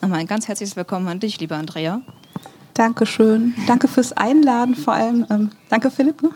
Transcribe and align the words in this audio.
Nochmal 0.00 0.20
ein 0.20 0.28
ganz 0.28 0.46
herzliches 0.46 0.76
Willkommen 0.76 1.08
an 1.08 1.18
dich, 1.18 1.40
liebe 1.40 1.56
Andrea. 1.56 2.00
Dankeschön. 2.74 3.54
Danke 3.66 3.88
fürs 3.88 4.12
Einladen 4.12 4.76
vor 4.76 4.94
allem. 4.94 5.26
Ähm, 5.28 5.50
danke, 5.70 5.90
Philipp. 5.90 6.22
Ne? 6.22 6.30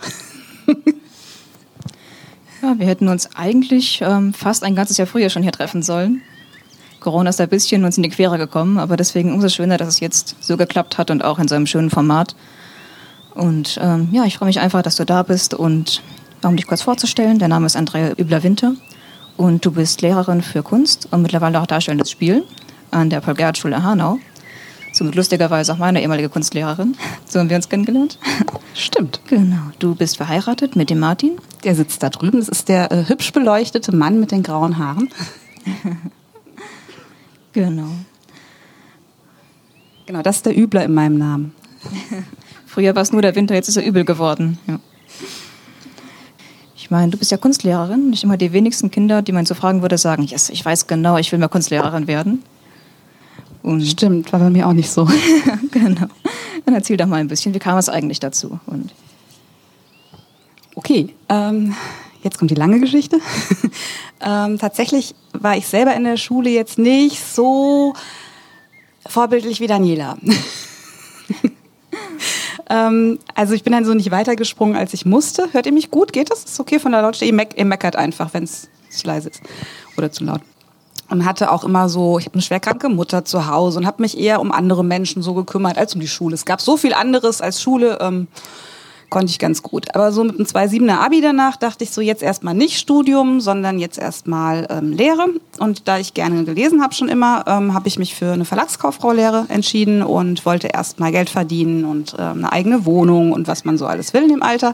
ja, 2.62 2.76
wir 2.76 2.86
hätten 2.86 3.06
uns 3.06 3.36
eigentlich 3.36 4.00
ähm, 4.02 4.34
fast 4.34 4.64
ein 4.64 4.74
ganzes 4.74 4.96
Jahr 4.96 5.06
früher 5.06 5.30
schon 5.30 5.44
hier 5.44 5.52
treffen 5.52 5.84
sollen. 5.84 6.22
Corona 6.98 7.30
ist 7.30 7.40
ein 7.40 7.48
bisschen 7.48 7.84
uns 7.84 7.96
in 7.96 8.02
die 8.02 8.08
Quere 8.08 8.36
gekommen, 8.36 8.78
aber 8.80 8.96
deswegen 8.96 9.32
umso 9.32 9.48
schöner, 9.48 9.76
dass 9.76 9.86
es 9.86 10.00
jetzt 10.00 10.34
so 10.40 10.56
geklappt 10.56 10.98
hat 10.98 11.12
und 11.12 11.22
auch 11.24 11.38
in 11.38 11.46
so 11.46 11.54
einem 11.54 11.66
schönen 11.66 11.90
Format. 11.90 12.34
Und 13.36 13.78
ähm, 13.80 14.08
ja, 14.10 14.24
ich 14.24 14.38
freue 14.38 14.48
mich 14.48 14.58
einfach, 14.58 14.82
dass 14.82 14.96
du 14.96 15.04
da 15.04 15.22
bist 15.22 15.54
und 15.54 16.02
um 16.42 16.56
dich 16.56 16.66
kurz 16.66 16.82
vorzustellen, 16.82 17.38
der 17.38 17.48
Name 17.48 17.66
ist 17.66 17.76
Andrea 17.76 18.14
Übler-Winter 18.18 18.74
und 19.36 19.64
du 19.64 19.70
bist 19.70 20.02
Lehrerin 20.02 20.42
für 20.42 20.64
Kunst 20.64 21.06
und 21.12 21.22
mittlerweile 21.22 21.60
auch 21.60 21.66
darstellendes 21.68 22.10
Spiel 22.10 22.42
an 22.92 23.10
der 23.10 23.20
Paul-Gerhardt-Schule 23.20 23.82
Hanau. 23.82 24.18
Somit 24.92 25.14
lustigerweise 25.14 25.72
auch 25.72 25.78
meine 25.78 26.02
ehemalige 26.02 26.28
Kunstlehrerin. 26.28 26.96
So 27.26 27.40
haben 27.40 27.48
wir 27.48 27.56
uns 27.56 27.68
kennengelernt. 27.68 28.18
Stimmt. 28.74 29.20
Genau. 29.26 29.62
Du 29.78 29.94
bist 29.94 30.18
verheiratet 30.18 30.76
mit 30.76 30.90
dem 30.90 30.98
Martin. 30.98 31.32
Der 31.64 31.74
sitzt 31.74 32.02
da 32.02 32.10
drüben. 32.10 32.38
Das 32.38 32.48
ist 32.48 32.68
der 32.68 32.92
äh, 32.92 33.08
hübsch 33.08 33.32
beleuchtete 33.32 33.94
Mann 33.94 34.20
mit 34.20 34.32
den 34.32 34.42
grauen 34.42 34.76
Haaren. 34.76 35.08
genau. 37.52 37.88
Genau, 40.06 40.22
das 40.22 40.36
ist 40.36 40.46
der 40.46 40.58
Übler 40.58 40.84
in 40.84 40.92
meinem 40.92 41.16
Namen. 41.16 41.54
Früher 42.66 42.94
war 42.94 43.02
es 43.02 43.12
nur 43.12 43.22
der 43.22 43.34
Winter, 43.34 43.54
jetzt 43.54 43.68
ist 43.68 43.76
er 43.76 43.84
übel 43.84 44.04
geworden. 44.04 44.58
Ja. 44.66 44.78
Ich 46.76 46.90
meine, 46.90 47.10
du 47.10 47.18
bist 47.18 47.30
ja 47.30 47.36
Kunstlehrerin. 47.36 48.10
Nicht 48.10 48.24
immer 48.24 48.36
die 48.36 48.52
wenigsten 48.52 48.90
Kinder, 48.90 49.22
die 49.22 49.32
man 49.32 49.46
so 49.46 49.54
fragen 49.54 49.82
würde, 49.82 49.96
sagen, 49.96 50.24
yes, 50.24 50.50
ich 50.50 50.64
weiß 50.64 50.86
genau, 50.86 51.16
ich 51.16 51.32
will 51.32 51.38
mal 51.38 51.48
Kunstlehrerin 51.48 52.06
werden. 52.06 52.42
Und 53.62 53.82
Stimmt, 53.82 54.32
war 54.32 54.40
bei 54.40 54.50
mir 54.50 54.66
auch 54.66 54.72
nicht 54.72 54.90
so. 54.90 55.08
genau. 55.70 56.06
Dann 56.64 56.74
erzähl 56.74 56.96
doch 56.96 57.06
mal 57.06 57.20
ein 57.20 57.28
bisschen, 57.28 57.54
wie 57.54 57.58
kam 57.58 57.78
es 57.78 57.88
eigentlich 57.88 58.20
dazu? 58.20 58.58
Und 58.66 58.92
okay, 60.74 61.14
ähm, 61.28 61.74
jetzt 62.22 62.38
kommt 62.38 62.50
die 62.50 62.56
lange 62.56 62.80
Geschichte. 62.80 63.18
ähm, 64.20 64.58
tatsächlich 64.58 65.14
war 65.32 65.56
ich 65.56 65.66
selber 65.66 65.94
in 65.94 66.04
der 66.04 66.16
Schule 66.16 66.50
jetzt 66.50 66.78
nicht 66.78 67.24
so 67.24 67.94
vorbildlich 69.06 69.60
wie 69.60 69.66
Daniela. 69.66 70.16
ähm, 72.70 73.18
also 73.34 73.54
ich 73.54 73.62
bin 73.62 73.72
dann 73.72 73.84
so 73.84 73.94
nicht 73.94 74.10
weitergesprungen, 74.10 74.76
als 74.76 74.92
ich 74.94 75.06
musste. 75.06 75.52
Hört 75.52 75.66
ihr 75.66 75.72
mich 75.72 75.90
gut? 75.90 76.12
Geht 76.12 76.30
das? 76.30 76.44
Ist 76.44 76.58
okay 76.58 76.80
von 76.80 76.92
der 76.92 77.02
Lautstärke? 77.02 77.32
Ihr, 77.32 77.36
meck 77.36 77.54
ihr 77.56 77.64
meckert 77.64 77.94
einfach, 77.96 78.34
wenn 78.34 78.44
es 78.44 78.68
zu 78.90 79.06
leise 79.06 79.30
ist 79.30 79.40
oder 79.96 80.10
zu 80.10 80.24
laut 80.24 80.42
und 81.12 81.26
hatte 81.26 81.52
auch 81.52 81.62
immer 81.62 81.88
so, 81.88 82.18
ich 82.18 82.24
habe 82.24 82.34
eine 82.34 82.42
schwerkranke 82.42 82.88
Mutter 82.88 83.24
zu 83.24 83.46
Hause 83.46 83.78
und 83.78 83.86
habe 83.86 84.02
mich 84.02 84.18
eher 84.18 84.40
um 84.40 84.50
andere 84.50 84.82
Menschen 84.82 85.22
so 85.22 85.34
gekümmert 85.34 85.76
als 85.76 85.94
um 85.94 86.00
die 86.00 86.08
Schule. 86.08 86.34
Es 86.34 86.46
gab 86.46 86.60
so 86.60 86.78
viel 86.78 86.94
anderes 86.94 87.42
als 87.42 87.60
Schule, 87.60 87.98
ähm, 88.00 88.28
konnte 89.10 89.30
ich 89.30 89.38
ganz 89.38 89.62
gut. 89.62 89.94
Aber 89.94 90.10
so 90.10 90.24
mit 90.24 90.36
einem 90.36 90.46
2,7er 90.46 91.04
Abi 91.04 91.20
danach 91.20 91.56
dachte 91.56 91.84
ich 91.84 91.90
so, 91.90 92.00
jetzt 92.00 92.22
erstmal 92.22 92.54
nicht 92.54 92.78
Studium, 92.78 93.42
sondern 93.42 93.78
jetzt 93.78 93.98
erstmal 93.98 94.66
ähm, 94.70 94.92
Lehre. 94.92 95.26
Und 95.58 95.86
da 95.86 95.98
ich 95.98 96.14
gerne 96.14 96.44
gelesen 96.44 96.82
habe 96.82 96.94
schon 96.94 97.10
immer, 97.10 97.44
ähm, 97.46 97.74
habe 97.74 97.88
ich 97.88 97.98
mich 97.98 98.14
für 98.14 98.32
eine 98.32 98.46
Verlagskauffrau-Lehre 98.46 99.46
entschieden 99.50 100.02
und 100.02 100.46
wollte 100.46 100.68
erstmal 100.68 101.12
Geld 101.12 101.28
verdienen 101.28 101.84
und 101.84 102.16
ähm, 102.18 102.38
eine 102.38 102.52
eigene 102.52 102.86
Wohnung 102.86 103.32
und 103.32 103.48
was 103.48 103.66
man 103.66 103.76
so 103.76 103.84
alles 103.84 104.14
will 104.14 104.22
in 104.22 104.30
dem 104.30 104.42
Alter. 104.42 104.72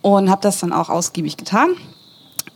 Und 0.00 0.28
habe 0.28 0.42
das 0.42 0.58
dann 0.58 0.72
auch 0.72 0.88
ausgiebig 0.88 1.36
getan 1.36 1.76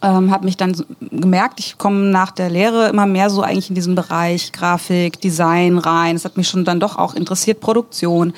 ähm, 0.06 0.30
habe 0.30 0.44
mich 0.44 0.56
dann 0.56 0.76
gemerkt, 1.00 1.58
ich 1.58 1.78
komme 1.78 2.10
nach 2.10 2.30
der 2.30 2.48
Lehre 2.48 2.88
immer 2.88 3.06
mehr 3.06 3.28
so 3.28 3.42
eigentlich 3.42 3.70
in 3.70 3.74
diesen 3.74 3.96
Bereich 3.96 4.52
Grafik, 4.52 5.20
Design 5.20 5.78
rein. 5.78 6.14
Es 6.14 6.24
hat 6.24 6.36
mich 6.36 6.48
schon 6.48 6.64
dann 6.64 6.78
doch 6.78 6.96
auch 6.96 7.14
interessiert, 7.14 7.60
Produktion. 7.60 8.32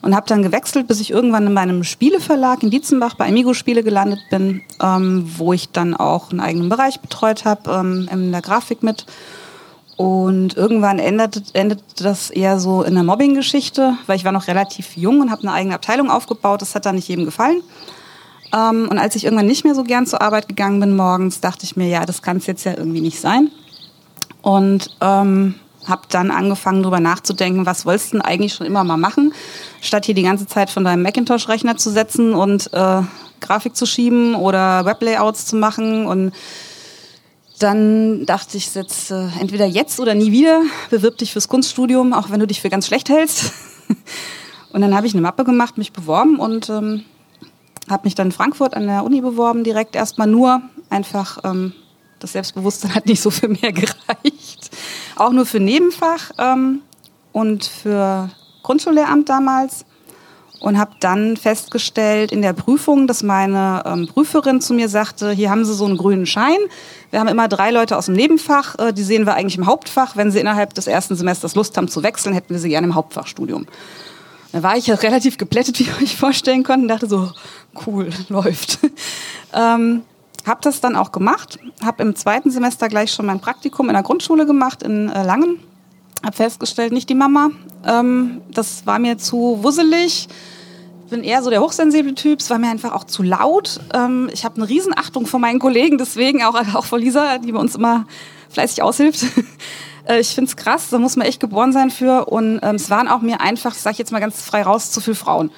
Und 0.00 0.14
habe 0.14 0.28
dann 0.28 0.44
gewechselt, 0.44 0.86
bis 0.86 1.00
ich 1.00 1.10
irgendwann 1.10 1.48
in 1.48 1.52
meinem 1.52 1.82
Spieleverlag 1.82 2.62
in 2.62 2.70
Dietzenbach 2.70 3.14
bei 3.14 3.26
Amigo 3.26 3.52
Spiele 3.52 3.82
gelandet 3.82 4.20
bin, 4.30 4.62
ähm, 4.80 5.28
wo 5.36 5.52
ich 5.52 5.70
dann 5.70 5.96
auch 5.96 6.30
einen 6.30 6.38
eigenen 6.38 6.68
Bereich 6.68 7.00
betreut 7.00 7.44
habe, 7.44 7.68
ähm, 7.72 8.08
in 8.12 8.30
der 8.30 8.40
Grafik 8.40 8.84
mit. 8.84 9.06
Und 9.96 10.56
irgendwann 10.56 11.00
endete, 11.00 11.42
endete 11.52 11.82
das 11.96 12.30
eher 12.30 12.60
so 12.60 12.84
in 12.84 12.96
einer 12.96 13.02
Mobbing-Geschichte, 13.02 13.94
weil 14.06 14.14
ich 14.14 14.24
war 14.24 14.30
noch 14.30 14.46
relativ 14.46 14.96
jung 14.96 15.20
und 15.20 15.32
habe 15.32 15.42
eine 15.42 15.52
eigene 15.52 15.74
Abteilung 15.74 16.12
aufgebaut. 16.12 16.62
Das 16.62 16.76
hat 16.76 16.86
dann 16.86 16.94
nicht 16.94 17.08
jedem 17.08 17.24
gefallen. 17.24 17.62
Ähm, 18.52 18.88
und 18.90 18.98
als 18.98 19.14
ich 19.16 19.24
irgendwann 19.24 19.46
nicht 19.46 19.64
mehr 19.64 19.74
so 19.74 19.84
gern 19.84 20.06
zur 20.06 20.22
Arbeit 20.22 20.48
gegangen 20.48 20.80
bin 20.80 20.96
morgens, 20.96 21.40
dachte 21.40 21.64
ich 21.64 21.76
mir, 21.76 21.88
ja, 21.88 22.06
das 22.06 22.22
kann 22.22 22.38
es 22.38 22.46
jetzt 22.46 22.64
ja 22.64 22.76
irgendwie 22.76 23.00
nicht 23.00 23.20
sein. 23.20 23.50
Und 24.42 24.96
ähm, 25.00 25.54
habe 25.86 26.02
dann 26.10 26.30
angefangen, 26.30 26.82
darüber 26.82 27.00
nachzudenken, 27.00 27.66
was 27.66 27.86
wolltest 27.86 28.12
du 28.12 28.18
denn 28.18 28.22
eigentlich 28.22 28.54
schon 28.54 28.66
immer 28.66 28.84
mal 28.84 28.96
machen, 28.96 29.32
statt 29.80 30.04
hier 30.04 30.14
die 30.14 30.22
ganze 30.22 30.46
Zeit 30.46 30.70
von 30.70 30.84
deinem 30.84 31.02
Macintosh-Rechner 31.02 31.76
zu 31.76 31.90
setzen 31.90 32.34
und 32.34 32.72
äh, 32.72 33.02
Grafik 33.40 33.76
zu 33.76 33.86
schieben 33.86 34.34
oder 34.34 34.84
Weblayouts 34.84 35.46
zu 35.46 35.56
machen. 35.56 36.06
Und 36.06 36.32
dann 37.58 38.26
dachte 38.26 38.56
ich, 38.56 38.70
setz, 38.70 39.10
äh, 39.10 39.28
entweder 39.40 39.66
jetzt 39.66 39.98
oder 40.00 40.14
nie 40.14 40.32
wieder, 40.32 40.62
bewirb 40.90 41.18
dich 41.18 41.32
fürs 41.32 41.48
Kunststudium, 41.48 42.12
auch 42.12 42.30
wenn 42.30 42.40
du 42.40 42.46
dich 42.46 42.60
für 42.60 42.70
ganz 42.70 42.86
schlecht 42.86 43.08
hältst. 43.08 43.52
und 44.72 44.80
dann 44.80 44.94
habe 44.94 45.06
ich 45.06 45.14
eine 45.14 45.22
Mappe 45.22 45.44
gemacht, 45.44 45.78
mich 45.78 45.92
beworben 45.92 46.38
und 46.38 46.68
ähm, 46.68 47.04
habe 47.90 48.04
mich 48.04 48.14
dann 48.14 48.28
in 48.28 48.32
Frankfurt 48.32 48.74
an 48.74 48.86
der 48.86 49.04
Uni 49.04 49.20
beworben, 49.20 49.64
direkt 49.64 49.96
erstmal 49.96 50.26
nur 50.26 50.62
einfach. 50.90 51.38
Ähm, 51.44 51.72
das 52.20 52.32
Selbstbewusstsein 52.32 52.94
hat 52.94 53.06
nicht 53.06 53.20
so 53.20 53.30
für 53.30 53.48
mehr 53.48 53.72
gereicht. 53.72 54.70
Auch 55.16 55.32
nur 55.32 55.46
für 55.46 55.60
Nebenfach 55.60 56.32
ähm, 56.38 56.80
und 57.32 57.64
für 57.64 58.30
Grundschullehramt 58.62 59.28
damals. 59.28 59.84
Und 60.60 60.76
habe 60.76 60.90
dann 60.98 61.36
festgestellt 61.36 62.32
in 62.32 62.42
der 62.42 62.52
Prüfung, 62.52 63.06
dass 63.06 63.22
meine 63.22 63.84
ähm, 63.86 64.08
Prüferin 64.08 64.60
zu 64.60 64.74
mir 64.74 64.88
sagte, 64.88 65.30
hier 65.30 65.50
haben 65.50 65.64
Sie 65.64 65.72
so 65.72 65.84
einen 65.84 65.96
grünen 65.96 66.26
Schein. 66.26 66.58
Wir 67.12 67.20
haben 67.20 67.28
immer 67.28 67.46
drei 67.46 67.70
Leute 67.70 67.96
aus 67.96 68.06
dem 68.06 68.16
Nebenfach, 68.16 68.76
äh, 68.76 68.92
die 68.92 69.04
sehen 69.04 69.24
wir 69.24 69.34
eigentlich 69.34 69.56
im 69.56 69.66
Hauptfach. 69.66 70.16
Wenn 70.16 70.32
Sie 70.32 70.40
innerhalb 70.40 70.74
des 70.74 70.88
ersten 70.88 71.14
Semesters 71.14 71.54
Lust 71.54 71.76
haben 71.76 71.86
zu 71.86 72.02
wechseln, 72.02 72.34
hätten 72.34 72.52
wir 72.52 72.58
Sie 72.58 72.70
gerne 72.70 72.88
im 72.88 72.96
Hauptfachstudium. 72.96 73.66
Da 74.52 74.62
war 74.62 74.76
ich 74.76 74.86
ja 74.86 74.94
relativ 74.94 75.38
geplättet, 75.38 75.78
wie 75.78 75.84
ihr 75.84 75.96
euch 76.02 76.16
vorstellen 76.16 76.62
könnt, 76.62 76.82
und 76.82 76.88
dachte 76.88 77.06
so, 77.06 77.30
cool, 77.86 78.10
läuft. 78.28 78.78
ähm, 79.54 80.02
habe 80.46 80.60
das 80.62 80.80
dann 80.80 80.96
auch 80.96 81.12
gemacht, 81.12 81.58
habe 81.84 82.02
im 82.02 82.16
zweiten 82.16 82.50
Semester 82.50 82.88
gleich 82.88 83.12
schon 83.12 83.26
mein 83.26 83.40
Praktikum 83.40 83.88
in 83.88 83.94
der 83.94 84.02
Grundschule 84.02 84.46
gemacht 84.46 84.82
in 84.82 85.10
äh, 85.10 85.22
Langen. 85.22 85.58
Habe 86.24 86.34
festgestellt, 86.34 86.92
nicht 86.92 87.08
die 87.08 87.14
Mama. 87.14 87.50
Ähm, 87.84 88.40
das 88.50 88.86
war 88.86 88.98
mir 88.98 89.18
zu 89.18 89.58
wusselig. 89.62 90.28
Bin 91.10 91.22
eher 91.22 91.42
so 91.42 91.50
der 91.50 91.60
hochsensible 91.60 92.14
Typ. 92.14 92.40
Es 92.40 92.50
war 92.50 92.58
mir 92.58 92.70
einfach 92.70 92.92
auch 92.92 93.04
zu 93.04 93.22
laut. 93.22 93.80
Ähm, 93.94 94.28
ich 94.32 94.44
habe 94.44 94.56
eine 94.56 94.68
Riesenachtung 94.68 95.26
vor 95.26 95.38
meinen 95.38 95.58
Kollegen, 95.58 95.98
deswegen 95.98 96.42
auch, 96.42 96.54
auch 96.74 96.84
vor 96.86 96.98
Lisa, 96.98 97.38
die 97.38 97.52
bei 97.52 97.60
uns 97.60 97.74
immer 97.76 98.06
fleißig 98.48 98.82
aushilft. 98.82 99.26
Äh, 100.08 100.20
ich 100.20 100.34
finde 100.34 100.48
es 100.48 100.56
krass, 100.56 100.88
da 100.90 100.98
muss 100.98 101.16
man 101.16 101.26
echt 101.26 101.40
geboren 101.40 101.72
sein 101.72 101.90
für. 101.90 102.26
Und 102.26 102.60
ähm, 102.62 102.76
es 102.76 102.90
waren 102.90 103.06
auch 103.08 103.20
mir 103.20 103.40
einfach, 103.40 103.74
ich 103.74 103.80
sage 103.80 103.98
jetzt 103.98 104.10
mal 104.10 104.20
ganz 104.20 104.42
frei 104.42 104.62
raus, 104.62 104.90
zu 104.90 105.00
viele 105.00 105.14
Frauen. 105.14 105.50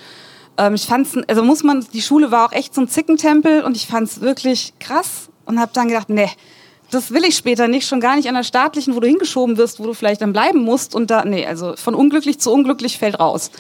Ähm, 0.59 0.75
ich 0.75 0.87
fand's, 0.87 1.17
also 1.29 1.43
muss 1.43 1.63
man, 1.63 1.87
die 1.93 2.03
Schule 2.03 2.31
war 2.31 2.47
auch 2.47 2.53
echt 2.53 2.75
so 2.75 2.81
ein 2.81 2.89
Zickentempel 2.89 3.63
und 3.63 3.77
ich 3.77 3.87
fand 3.87 4.09
es 4.09 4.21
wirklich 4.21 4.75
krass 4.81 5.31
und 5.47 5.61
habe 5.61 5.73
dann 5.73 5.89
gedacht, 5.89 6.11
nee, 6.11 6.29
das 6.91 7.13
will 7.13 7.25
ich 7.25 7.37
später 7.37 7.69
nicht, 7.69 7.87
schon 7.87 8.01
gar 8.01 8.17
nicht 8.17 8.29
an 8.29 8.35
der 8.35 8.43
staatlichen, 8.43 8.97
wo 8.97 9.01
du 9.01 9.07
hingeschoben 9.07 9.57
wirst, 9.57 9.79
wo 9.79 9.85
du 9.85 9.95
vielleicht 9.95 10.23
dann 10.23 10.33
bleiben 10.33 10.59
musst 10.59 10.95
und 10.95 11.11
da, 11.11 11.25
nee, 11.25 11.47
also 11.47 11.77
von 11.77 11.95
unglücklich 11.95 12.41
zu 12.41 12.53
unglücklich 12.53 12.99
fällt 12.99 13.21
raus. 13.21 13.53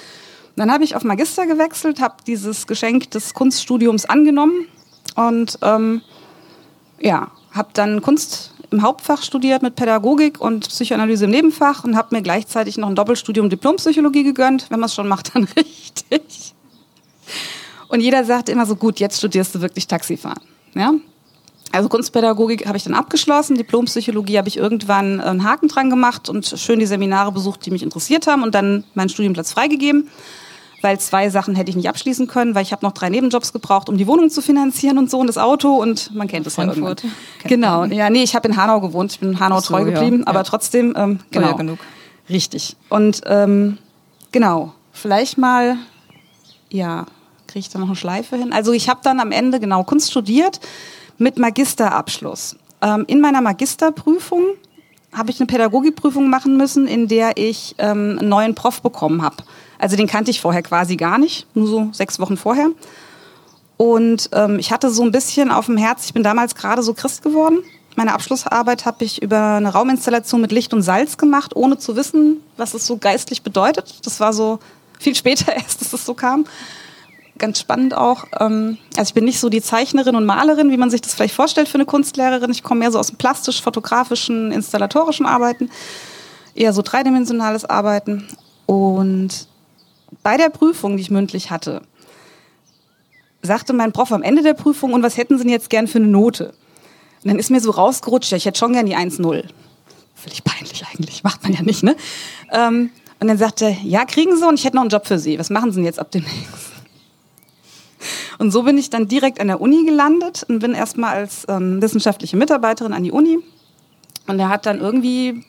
dann 0.56 0.72
habe 0.72 0.82
ich 0.82 0.96
auf 0.96 1.04
Magister 1.04 1.46
gewechselt, 1.46 2.00
habe 2.00 2.16
dieses 2.26 2.66
Geschenk 2.66 3.12
des 3.12 3.32
Kunststudiums 3.34 4.04
angenommen 4.04 4.66
und 5.14 5.58
ähm, 5.62 6.02
ja, 6.98 7.30
habe 7.52 7.68
dann 7.72 8.02
Kunst 8.02 8.52
im 8.70 8.82
Hauptfach 8.82 9.22
studiert 9.22 9.62
mit 9.62 9.74
Pädagogik 9.74 10.40
und 10.40 10.68
Psychoanalyse 10.68 11.24
im 11.24 11.30
Nebenfach 11.30 11.84
und 11.84 11.96
habe 11.96 12.14
mir 12.14 12.22
gleichzeitig 12.22 12.76
noch 12.78 12.88
ein 12.88 12.94
Doppelstudium 12.94 13.50
Diplompsychologie 13.50 14.22
gegönnt. 14.22 14.70
Wenn 14.70 14.80
man 14.80 14.86
es 14.86 14.94
schon 14.94 15.08
macht, 15.08 15.34
dann 15.34 15.44
richtig. 15.56 16.54
Und 17.88 18.00
jeder 18.00 18.24
sagte 18.24 18.52
immer 18.52 18.66
so, 18.66 18.76
gut, 18.76 19.00
jetzt 19.00 19.18
studierst 19.18 19.54
du 19.54 19.60
wirklich 19.60 19.86
Taxifahren. 19.86 20.42
Ja? 20.74 20.94
Also 21.72 21.88
Kunstpädagogik 21.88 22.66
habe 22.66 22.76
ich 22.76 22.84
dann 22.84 22.94
abgeschlossen, 22.94 23.56
Diplompsychologie 23.56 24.38
habe 24.38 24.48
ich 24.48 24.56
irgendwann 24.56 25.20
einen 25.20 25.44
Haken 25.44 25.68
dran 25.68 25.90
gemacht 25.90 26.28
und 26.28 26.46
schön 26.56 26.78
die 26.78 26.86
Seminare 26.86 27.32
besucht, 27.32 27.64
die 27.66 27.70
mich 27.70 27.82
interessiert 27.82 28.26
haben 28.26 28.42
und 28.42 28.54
dann 28.54 28.84
meinen 28.94 29.08
Studienplatz 29.08 29.52
freigegeben 29.52 30.08
weil 30.82 30.98
zwei 30.98 31.30
Sachen 31.30 31.54
hätte 31.54 31.70
ich 31.70 31.76
nicht 31.76 31.88
abschließen 31.88 32.26
können, 32.26 32.54
weil 32.54 32.62
ich 32.62 32.72
habe 32.72 32.84
noch 32.84 32.92
drei 32.92 33.08
Nebenjobs 33.08 33.52
gebraucht, 33.52 33.88
um 33.88 33.96
die 33.96 34.06
Wohnung 34.06 34.30
zu 34.30 34.42
finanzieren 34.42 34.98
und 34.98 35.10
so 35.10 35.18
und 35.18 35.26
das 35.26 35.38
Auto 35.38 35.76
und 35.76 36.14
man 36.14 36.28
kennt 36.28 36.46
es 36.46 36.56
ja 36.56 36.64
irgendwann. 36.64 36.96
Genau, 37.44 37.84
ja, 37.84 38.10
nee, 38.10 38.22
ich 38.22 38.34
habe 38.34 38.48
in 38.48 38.56
Hanau 38.56 38.80
gewohnt, 38.80 39.12
ich 39.12 39.20
bin 39.20 39.32
in 39.32 39.40
Hanau 39.40 39.60
so, 39.60 39.68
treu 39.68 39.84
geblieben, 39.84 40.20
ja, 40.20 40.26
aber 40.26 40.40
ja. 40.40 40.44
trotzdem, 40.44 40.94
ähm, 40.96 41.20
genau, 41.30 41.54
genug. 41.54 41.78
richtig. 42.28 42.76
Und 42.88 43.22
ähm, 43.26 43.78
genau, 44.32 44.72
vielleicht 44.92 45.38
mal, 45.38 45.76
ja, 46.70 47.06
kriege 47.46 47.60
ich 47.60 47.68
da 47.68 47.78
noch 47.78 47.88
eine 47.88 47.96
Schleife 47.96 48.36
hin. 48.36 48.52
Also 48.52 48.72
ich 48.72 48.88
habe 48.88 49.00
dann 49.02 49.20
am 49.20 49.32
Ende 49.32 49.60
genau 49.60 49.82
Kunst 49.82 50.10
studiert 50.10 50.60
mit 51.18 51.38
Magisterabschluss. 51.38 52.56
Ähm, 52.80 53.04
in 53.08 53.20
meiner 53.20 53.40
Magisterprüfung 53.40 54.44
habe 55.12 55.30
ich 55.30 55.40
eine 55.40 55.46
Pädagogikprüfung 55.46 56.30
machen 56.30 56.56
müssen, 56.56 56.86
in 56.86 57.08
der 57.08 57.36
ich 57.36 57.74
ähm, 57.78 58.16
einen 58.18 58.28
neuen 58.28 58.54
Prof 58.54 58.80
bekommen 58.82 59.22
habe. 59.22 59.36
Also 59.80 59.96
den 59.96 60.06
kannte 60.06 60.30
ich 60.30 60.40
vorher 60.40 60.62
quasi 60.62 60.96
gar 60.96 61.18
nicht, 61.18 61.46
nur 61.56 61.66
so 61.66 61.88
sechs 61.92 62.20
Wochen 62.20 62.36
vorher. 62.36 62.68
Und 63.78 64.28
ähm, 64.32 64.58
ich 64.58 64.72
hatte 64.72 64.90
so 64.90 65.02
ein 65.02 65.10
bisschen 65.10 65.50
auf 65.50 65.66
dem 65.66 65.78
Herz, 65.78 66.04
ich 66.04 66.12
bin 66.12 66.22
damals 66.22 66.54
gerade 66.54 66.82
so 66.82 66.92
Christ 66.92 67.22
geworden. 67.22 67.60
Meine 67.96 68.12
Abschlussarbeit 68.12 68.84
habe 68.84 69.04
ich 69.04 69.22
über 69.22 69.54
eine 69.54 69.72
Rauminstallation 69.72 70.42
mit 70.42 70.52
Licht 70.52 70.74
und 70.74 70.82
Salz 70.82 71.16
gemacht, 71.16 71.56
ohne 71.56 71.78
zu 71.78 71.96
wissen, 71.96 72.42
was 72.58 72.74
es 72.74 72.86
so 72.86 72.98
geistlich 72.98 73.42
bedeutet. 73.42 74.00
Das 74.04 74.20
war 74.20 74.34
so 74.34 74.58
viel 74.98 75.14
später 75.14 75.52
erst, 75.56 75.80
dass 75.80 75.94
es 75.94 76.04
so 76.04 76.12
kam. 76.12 76.44
Ganz 77.38 77.58
spannend 77.58 77.94
auch. 77.94 78.26
Ähm, 78.38 78.76
also 78.98 79.08
ich 79.08 79.14
bin 79.14 79.24
nicht 79.24 79.40
so 79.40 79.48
die 79.48 79.62
Zeichnerin 79.62 80.14
und 80.14 80.26
Malerin, 80.26 80.70
wie 80.70 80.76
man 80.76 80.90
sich 80.90 81.00
das 81.00 81.14
vielleicht 81.14 81.34
vorstellt 81.34 81.70
für 81.70 81.76
eine 81.76 81.86
Kunstlehrerin. 81.86 82.50
Ich 82.50 82.62
komme 82.62 82.80
mehr 82.80 82.92
so 82.92 82.98
aus 82.98 83.06
dem 83.06 83.16
plastisch-fotografischen, 83.16 84.52
installatorischen 84.52 85.24
Arbeiten, 85.24 85.70
eher 86.54 86.74
so 86.74 86.82
dreidimensionales 86.82 87.64
Arbeiten. 87.64 88.28
Und 88.66 89.48
bei 90.22 90.36
der 90.36 90.50
Prüfung, 90.50 90.96
die 90.96 91.02
ich 91.02 91.10
mündlich 91.10 91.50
hatte, 91.50 91.82
sagte 93.42 93.72
mein 93.72 93.92
Prof 93.92 94.12
am 94.12 94.22
Ende 94.22 94.42
der 94.42 94.54
Prüfung, 94.54 94.92
und 94.92 95.02
was 95.02 95.16
hätten 95.16 95.38
Sie 95.38 95.44
denn 95.44 95.52
jetzt 95.52 95.70
gern 95.70 95.86
für 95.86 95.98
eine 95.98 96.08
Note? 96.08 96.52
Und 97.22 97.30
dann 97.30 97.38
ist 97.38 97.50
mir 97.50 97.60
so 97.60 97.70
rausgerutscht, 97.70 98.30
ja, 98.30 98.36
ich 98.36 98.46
hätte 98.46 98.58
schon 98.58 98.72
gern 98.72 98.86
die 98.86 98.96
1-0. 98.96 99.44
Völlig 100.14 100.44
peinlich 100.44 100.84
eigentlich, 100.92 101.24
macht 101.24 101.42
man 101.42 101.52
ja 101.52 101.62
nicht, 101.62 101.82
ne? 101.82 101.96
Ähm, 102.52 102.90
und 103.20 103.28
dann 103.28 103.38
sagte 103.38 103.66
er, 103.66 103.76
ja, 103.82 104.04
kriegen 104.06 104.36
Sie 104.36 104.46
und 104.46 104.58
ich 104.58 104.64
hätte 104.64 104.76
noch 104.76 104.82
einen 104.82 104.90
Job 104.90 105.06
für 105.06 105.18
Sie. 105.18 105.38
Was 105.38 105.50
machen 105.50 105.72
Sie 105.72 105.76
denn 105.76 105.84
jetzt 105.84 105.98
ab 105.98 106.10
demnächst? 106.10 106.70
Und 108.38 108.50
so 108.50 108.62
bin 108.62 108.78
ich 108.78 108.88
dann 108.88 109.08
direkt 109.08 109.40
an 109.40 109.48
der 109.48 109.60
Uni 109.60 109.84
gelandet 109.84 110.46
und 110.48 110.60
bin 110.60 110.72
erstmal 110.72 111.14
als 111.14 111.44
ähm, 111.48 111.82
wissenschaftliche 111.82 112.38
Mitarbeiterin 112.38 112.94
an 112.94 113.04
die 113.04 113.12
Uni. 113.12 113.38
Und 114.26 114.38
er 114.38 114.48
hat 114.48 114.64
dann 114.64 114.80
irgendwie 114.80 115.44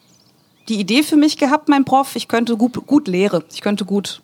die 0.68 0.78
Idee 0.78 1.04
für 1.04 1.16
mich 1.16 1.38
gehabt, 1.38 1.69
mein 1.69 1.86
Prof, 1.86 2.18
ich 2.18 2.28
könnte 2.28 2.57
gut, 2.57 2.86
gut 2.86 3.07
Lehre, 3.07 3.46
ich 3.54 3.62
könnte 3.62 3.86
gut 3.86 4.22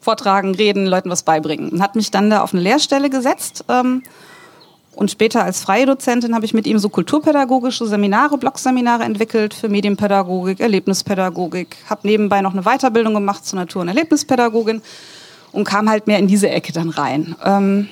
vortragen, 0.00 0.54
reden, 0.54 0.86
Leuten 0.86 1.10
was 1.10 1.22
beibringen. 1.22 1.70
Und 1.70 1.82
hat 1.82 1.94
mich 1.96 2.10
dann 2.10 2.30
da 2.30 2.42
auf 2.42 2.52
eine 2.52 2.62
Lehrstelle 2.62 3.10
gesetzt. 3.10 3.64
Ähm, 3.68 4.02
und 4.96 5.10
später 5.10 5.44
als 5.44 5.60
freie 5.60 5.86
Dozentin 5.86 6.34
habe 6.34 6.44
ich 6.44 6.52
mit 6.52 6.66
ihm 6.66 6.78
so 6.78 6.88
kulturpädagogische 6.88 7.86
Seminare, 7.86 8.36
Blogseminare 8.38 9.04
entwickelt 9.04 9.54
für 9.54 9.68
Medienpädagogik, 9.68 10.60
Erlebnispädagogik. 10.60 11.76
Habe 11.88 12.06
nebenbei 12.06 12.40
noch 12.40 12.52
eine 12.52 12.62
Weiterbildung 12.62 13.14
gemacht 13.14 13.46
zur 13.46 13.58
Natur- 13.58 13.82
und 13.82 13.88
Erlebnispädagogin 13.88 14.82
und 15.52 15.64
kam 15.64 15.88
halt 15.88 16.06
mehr 16.06 16.18
in 16.18 16.26
diese 16.26 16.50
Ecke 16.50 16.72
dann 16.72 16.90
rein. 16.90 17.36
Ähm, 17.44 17.88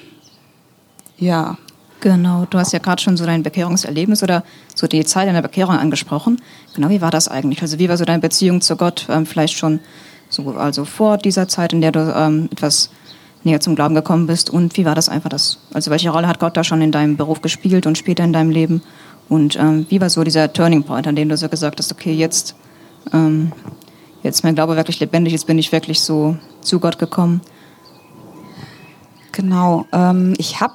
ja. 1.18 1.56
Genau, 2.00 2.46
du 2.48 2.58
hast 2.58 2.72
ja 2.72 2.78
gerade 2.78 3.02
schon 3.02 3.16
so 3.16 3.26
dein 3.26 3.42
Bekehrungserlebnis 3.42 4.22
oder 4.22 4.44
so 4.72 4.86
die 4.86 5.04
Zeit 5.04 5.26
deiner 5.26 5.42
Bekehrung 5.42 5.74
angesprochen. 5.74 6.40
Genau, 6.74 6.90
wie 6.90 7.00
war 7.00 7.10
das 7.10 7.26
eigentlich? 7.26 7.60
Also 7.60 7.80
wie 7.80 7.88
war 7.88 7.96
so 7.96 8.04
deine 8.04 8.20
Beziehung 8.20 8.60
zu 8.60 8.76
Gott 8.76 9.06
ähm, 9.08 9.26
vielleicht 9.26 9.58
schon 9.58 9.80
so, 10.28 10.50
also 10.52 10.84
vor 10.84 11.18
dieser 11.18 11.48
Zeit, 11.48 11.72
in 11.72 11.80
der 11.80 11.92
du 11.92 12.14
ähm, 12.16 12.48
etwas 12.52 12.90
näher 13.44 13.60
zum 13.60 13.74
Glauben 13.76 13.94
gekommen 13.94 14.26
bist 14.26 14.50
und 14.50 14.76
wie 14.76 14.84
war 14.84 14.94
das 14.94 15.08
einfach 15.08 15.30
das? 15.30 15.58
Also 15.72 15.90
welche 15.90 16.10
Rolle 16.10 16.28
hat 16.28 16.40
Gott 16.40 16.56
da 16.56 16.64
schon 16.64 16.82
in 16.82 16.92
deinem 16.92 17.16
Beruf 17.16 17.40
gespielt 17.40 17.86
und 17.86 17.96
später 17.96 18.24
in 18.24 18.32
deinem 18.32 18.50
Leben? 18.50 18.82
Und 19.28 19.56
ähm, 19.56 19.86
wie 19.88 20.00
war 20.00 20.10
so 20.10 20.24
dieser 20.24 20.52
Turning 20.52 20.82
Point, 20.82 21.06
an 21.06 21.16
dem 21.16 21.28
du 21.28 21.36
so 21.36 21.48
gesagt 21.48 21.78
hast, 21.78 21.92
okay, 21.92 22.12
jetzt, 22.12 22.54
ähm, 23.12 23.52
jetzt 24.22 24.42
mein 24.42 24.54
Glaube 24.54 24.76
wirklich 24.76 25.00
lebendig, 25.00 25.32
jetzt 25.32 25.46
bin 25.46 25.58
ich 25.58 25.70
wirklich 25.70 26.00
so 26.00 26.36
zu 26.62 26.80
Gott 26.80 26.98
gekommen? 26.98 27.40
Genau, 29.32 29.86
ähm, 29.92 30.34
ich 30.38 30.60
habe 30.60 30.74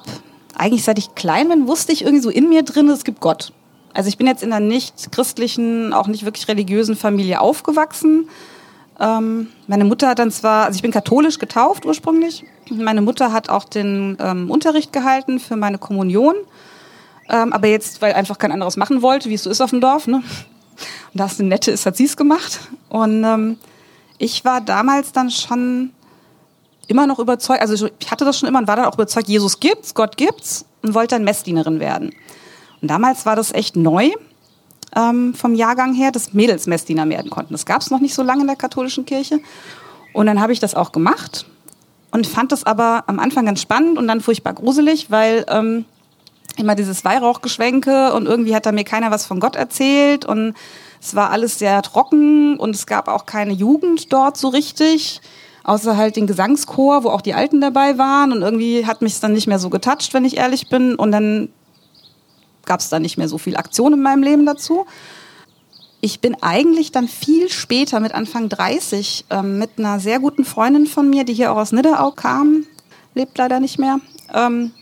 eigentlich 0.56 0.84
seit 0.84 0.98
ich 0.98 1.14
klein 1.14 1.48
bin, 1.48 1.66
wusste 1.66 1.92
ich 1.92 2.02
irgendwie 2.02 2.22
so 2.22 2.30
in 2.30 2.48
mir 2.48 2.62
drin, 2.62 2.88
es 2.88 3.04
gibt 3.04 3.20
Gott. 3.20 3.52
Also 3.92 4.08
ich 4.08 4.18
bin 4.18 4.26
jetzt 4.26 4.42
in 4.42 4.52
einer 4.52 4.64
nicht 4.64 5.12
christlichen, 5.12 5.92
auch 5.92 6.06
nicht 6.06 6.24
wirklich 6.24 6.48
religiösen 6.48 6.96
Familie 6.96 7.40
aufgewachsen. 7.40 8.28
Ähm, 9.00 9.48
meine 9.66 9.84
Mutter 9.84 10.08
hat 10.08 10.18
dann 10.18 10.30
zwar, 10.30 10.66
also 10.66 10.76
ich 10.76 10.82
bin 10.82 10.92
katholisch 10.92 11.38
getauft 11.38 11.84
ursprünglich. 11.84 12.44
Meine 12.70 13.02
Mutter 13.02 13.32
hat 13.32 13.48
auch 13.48 13.64
den 13.64 14.16
ähm, 14.20 14.50
Unterricht 14.50 14.92
gehalten 14.92 15.40
für 15.40 15.56
meine 15.56 15.78
Kommunion. 15.78 16.36
Ähm, 17.28 17.52
aber 17.52 17.68
jetzt, 17.68 18.02
weil 18.02 18.12
einfach 18.12 18.38
kein 18.38 18.52
anderes 18.52 18.76
machen 18.76 19.02
wollte, 19.02 19.28
wie 19.30 19.34
es 19.34 19.42
so 19.42 19.50
ist 19.50 19.60
auf 19.60 19.70
dem 19.70 19.80
Dorf. 19.80 20.06
Ne? 20.06 20.16
Und 20.16 20.24
da 21.12 21.26
es 21.26 21.40
eine 21.40 21.48
nette 21.48 21.70
ist, 21.70 21.86
hat 21.86 21.96
sie 21.96 22.04
es 22.04 22.16
gemacht. 22.16 22.60
Und 22.88 23.24
ähm, 23.24 23.58
ich 24.18 24.44
war 24.44 24.60
damals 24.60 25.12
dann 25.12 25.30
schon 25.30 25.92
immer 26.86 27.06
noch 27.06 27.18
überzeugt, 27.18 27.60
also 27.60 27.88
ich 27.98 28.10
hatte 28.10 28.24
das 28.24 28.38
schon 28.38 28.48
immer 28.48 28.58
und 28.58 28.68
war 28.68 28.76
dann 28.76 28.84
auch 28.84 28.94
überzeugt, 28.94 29.28
Jesus 29.28 29.58
gibt's, 29.58 29.94
Gott 29.94 30.16
gibt's 30.16 30.66
und 30.82 30.94
wollte 30.94 31.14
dann 31.14 31.24
Messdienerin 31.24 31.80
werden. 31.80 32.12
Und 32.82 32.90
damals 32.90 33.24
war 33.24 33.36
das 33.36 33.52
echt 33.52 33.76
neu 33.76 34.10
ähm, 34.96 35.34
vom 35.34 35.54
Jahrgang 35.54 35.94
her, 35.94 36.10
dass 36.10 36.32
Mädels 36.32 36.66
Messdiener 36.66 37.08
werden 37.08 37.30
konnten. 37.30 37.52
Das 37.52 37.66
gab 37.66 37.80
es 37.80 37.90
noch 37.90 38.00
nicht 38.00 38.14
so 38.14 38.22
lange 38.22 38.42
in 38.42 38.46
der 38.46 38.56
katholischen 38.56 39.04
Kirche. 39.04 39.40
Und 40.12 40.26
dann 40.26 40.40
habe 40.40 40.52
ich 40.52 40.60
das 40.60 40.74
auch 40.74 40.92
gemacht 40.92 41.46
und 42.12 42.26
fand 42.26 42.52
das 42.52 42.64
aber 42.64 43.04
am 43.08 43.18
Anfang 43.18 43.46
ganz 43.46 43.60
spannend 43.60 43.98
und 43.98 44.06
dann 44.06 44.20
furchtbar 44.20 44.54
gruselig, 44.54 45.10
weil 45.10 45.44
ähm, 45.48 45.84
immer 46.56 46.76
dieses 46.76 47.04
Weihrauchgeschwenke 47.04 48.12
und 48.12 48.26
irgendwie 48.26 48.54
hat 48.54 48.66
da 48.66 48.72
mir 48.72 48.84
keiner 48.84 49.10
was 49.10 49.26
von 49.26 49.40
Gott 49.40 49.56
erzählt 49.56 50.24
und 50.24 50.54
es 51.00 51.16
war 51.16 51.30
alles 51.30 51.58
sehr 51.58 51.82
trocken 51.82 52.56
und 52.56 52.74
es 52.74 52.86
gab 52.86 53.08
auch 53.08 53.26
keine 53.26 53.52
Jugend 53.52 54.12
dort 54.12 54.36
so 54.36 54.48
richtig, 54.48 55.20
außer 55.64 55.96
halt 55.96 56.14
den 56.14 56.28
Gesangschor, 56.28 57.02
wo 57.02 57.08
auch 57.08 57.20
die 57.20 57.34
Alten 57.34 57.60
dabei 57.60 57.98
waren 57.98 58.32
und 58.32 58.42
irgendwie 58.42 58.86
hat 58.86 59.02
mich 59.02 59.14
es 59.14 59.20
dann 59.20 59.32
nicht 59.32 59.48
mehr 59.48 59.58
so 59.58 59.68
getoucht, 59.68 60.14
wenn 60.14 60.24
ich 60.24 60.36
ehrlich 60.36 60.68
bin 60.68 60.94
und 60.94 61.10
dann 61.10 61.48
gab 62.66 62.80
es 62.80 62.88
da 62.88 62.98
nicht 62.98 63.18
mehr 63.18 63.28
so 63.28 63.38
viel 63.38 63.56
Aktion 63.56 63.92
in 63.92 64.02
meinem 64.02 64.22
Leben 64.22 64.46
dazu. 64.46 64.86
Ich 66.00 66.20
bin 66.20 66.36
eigentlich 66.42 66.92
dann 66.92 67.08
viel 67.08 67.48
später, 67.48 67.98
mit 68.00 68.14
Anfang 68.14 68.48
30, 68.48 69.24
ähm, 69.30 69.58
mit 69.58 69.78
einer 69.78 70.00
sehr 70.00 70.20
guten 70.20 70.44
Freundin 70.44 70.86
von 70.86 71.08
mir, 71.08 71.24
die 71.24 71.32
hier 71.32 71.52
auch 71.52 71.56
aus 71.56 71.72
Nidderau 71.72 72.10
kam, 72.10 72.66
lebt 73.14 73.38
leider 73.38 73.58
nicht 73.58 73.78
mehr, 73.78 74.00
ähm, 74.34 74.72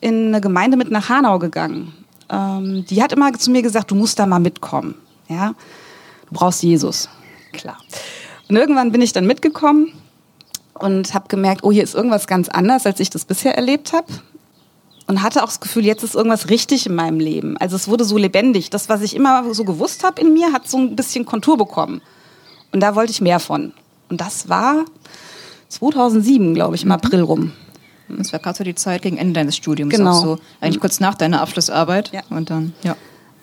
in 0.00 0.28
eine 0.28 0.40
Gemeinde 0.40 0.76
mit 0.76 0.90
nach 0.90 1.08
Hanau 1.08 1.38
gegangen. 1.38 1.92
Ähm, 2.28 2.84
die 2.88 3.02
hat 3.02 3.12
immer 3.12 3.32
zu 3.34 3.50
mir 3.50 3.62
gesagt, 3.62 3.90
du 3.90 3.94
musst 3.94 4.18
da 4.18 4.26
mal 4.26 4.40
mitkommen. 4.40 4.96
Ja? 5.28 5.54
Du 6.28 6.34
brauchst 6.34 6.62
Jesus. 6.62 7.08
Klar. 7.52 7.78
Und 8.48 8.56
irgendwann 8.56 8.92
bin 8.92 9.02
ich 9.02 9.12
dann 9.12 9.26
mitgekommen 9.26 9.92
und 10.74 11.14
habe 11.14 11.28
gemerkt, 11.28 11.64
oh, 11.64 11.72
hier 11.72 11.82
ist 11.82 11.94
irgendwas 11.94 12.26
ganz 12.26 12.48
anders, 12.48 12.86
als 12.86 13.00
ich 13.00 13.10
das 13.10 13.24
bisher 13.24 13.54
erlebt 13.56 13.92
habe 13.92 14.06
und 15.08 15.22
hatte 15.22 15.42
auch 15.42 15.46
das 15.46 15.60
Gefühl, 15.60 15.84
jetzt 15.86 16.04
ist 16.04 16.14
irgendwas 16.14 16.50
richtig 16.50 16.86
in 16.86 16.94
meinem 16.94 17.18
Leben. 17.18 17.56
Also 17.56 17.76
es 17.76 17.88
wurde 17.88 18.04
so 18.04 18.18
lebendig. 18.18 18.68
Das, 18.68 18.90
was 18.90 19.00
ich 19.00 19.16
immer 19.16 19.52
so 19.54 19.64
gewusst 19.64 20.04
habe 20.04 20.20
in 20.20 20.34
mir, 20.34 20.52
hat 20.52 20.68
so 20.68 20.76
ein 20.76 20.96
bisschen 20.96 21.24
Kontur 21.24 21.56
bekommen. 21.56 22.02
Und 22.72 22.80
da 22.80 22.94
wollte 22.94 23.10
ich 23.10 23.22
mehr 23.22 23.40
von. 23.40 23.72
Und 24.10 24.20
das 24.20 24.50
war 24.50 24.84
2007, 25.70 26.54
glaube 26.54 26.76
ich, 26.76 26.82
im 26.82 26.88
mhm. 26.88 26.92
April 26.92 27.22
rum. 27.22 27.52
Das 28.08 28.32
war 28.32 28.40
gerade 28.40 28.58
so 28.58 28.64
die 28.64 28.74
Zeit 28.74 29.02
gegen 29.02 29.16
Ende 29.16 29.32
deines 29.32 29.56
Studiums. 29.56 29.94
Genau. 29.94 30.10
Auch 30.10 30.22
so, 30.22 30.38
eigentlich 30.60 30.80
kurz 30.80 31.00
nach 31.00 31.14
deiner 31.14 31.40
Abschlussarbeit. 31.40 32.12
Ja. 32.12 32.20
Und 32.28 32.50
dann, 32.50 32.74
ja. 32.82 32.94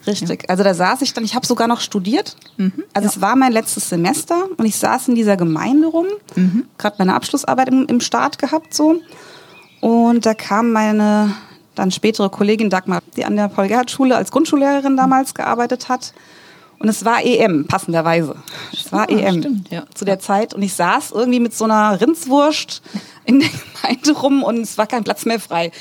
Richtig. 0.06 0.44
Ja. 0.44 0.50
Also 0.50 0.64
da 0.64 0.76
saß 0.76 1.02
ich 1.02 1.14
dann, 1.14 1.24
ich 1.24 1.34
habe 1.34 1.48
sogar 1.48 1.68
noch 1.68 1.82
studiert. 1.82 2.36
Mhm. 2.58 2.74
Also 2.94 3.08
ja. 3.08 3.16
es 3.16 3.22
war 3.22 3.36
mein 3.36 3.52
letztes 3.52 3.90
Semester 3.90 4.36
und 4.56 4.66
ich 4.66 4.76
saß 4.76 5.08
in 5.08 5.16
dieser 5.16 5.36
Gemeinde 5.36 5.88
rum, 5.88 6.06
mhm. 6.36 6.66
gerade 6.78 6.98
meine 7.00 7.16
Abschlussarbeit 7.16 7.70
im, 7.70 7.88
im 7.88 8.02
Start 8.02 8.38
gehabt 8.38 8.76
so. 8.76 9.02
Und 9.82 10.28
da 10.28 10.36
kam 10.36 10.72
meine 10.72 11.36
dann 11.76 11.92
spätere 11.92 12.30
Kollegin 12.30 12.70
Dagmar, 12.70 13.02
die 13.16 13.26
an 13.26 13.36
der 13.36 13.50
Paul-Gerhardt-Schule 13.50 14.16
als 14.16 14.32
Grundschullehrerin 14.32 14.98
damals 14.98 15.34
gearbeitet 15.34 15.90
hat. 15.90 16.14
Und 16.80 16.90
es 16.90 17.06
war 17.06 17.24
EM, 17.24 17.68
passenderweise. 17.68 18.36
Es 18.74 18.92
war 18.92 19.10
EM 19.10 19.40
stimmt, 19.40 19.72
ja. 19.72 19.86
zu 19.94 20.06
der 20.06 20.20
Zeit. 20.20 20.54
Und 20.54 20.62
ich 20.62 20.74
saß 20.74 21.12
irgendwie 21.12 21.40
mit 21.40 21.56
so 21.56 21.66
einer 21.66 22.00
Rindswurst 22.00 22.82
in 23.26 23.40
der 23.40 23.50
Gemeinde 23.50 24.12
rum 24.12 24.44
und 24.44 24.60
es 24.60 24.78
war 24.78 24.88
kein 24.88 25.04
Platz 25.04 25.26
mehr 25.26 25.40
frei. 25.40 25.72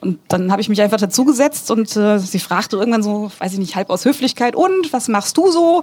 Und 0.00 0.20
dann 0.28 0.52
habe 0.52 0.60
ich 0.60 0.68
mich 0.68 0.80
einfach 0.82 0.98
dazugesetzt 0.98 1.70
und 1.70 1.96
äh, 1.96 2.18
sie 2.18 2.38
fragte 2.38 2.76
irgendwann 2.76 3.02
so, 3.02 3.30
weiß 3.38 3.54
ich 3.54 3.58
nicht, 3.58 3.76
halb 3.76 3.88
aus 3.88 4.04
Höflichkeit, 4.04 4.54
und 4.54 4.92
was 4.92 5.08
machst 5.08 5.36
du 5.38 5.50
so? 5.50 5.82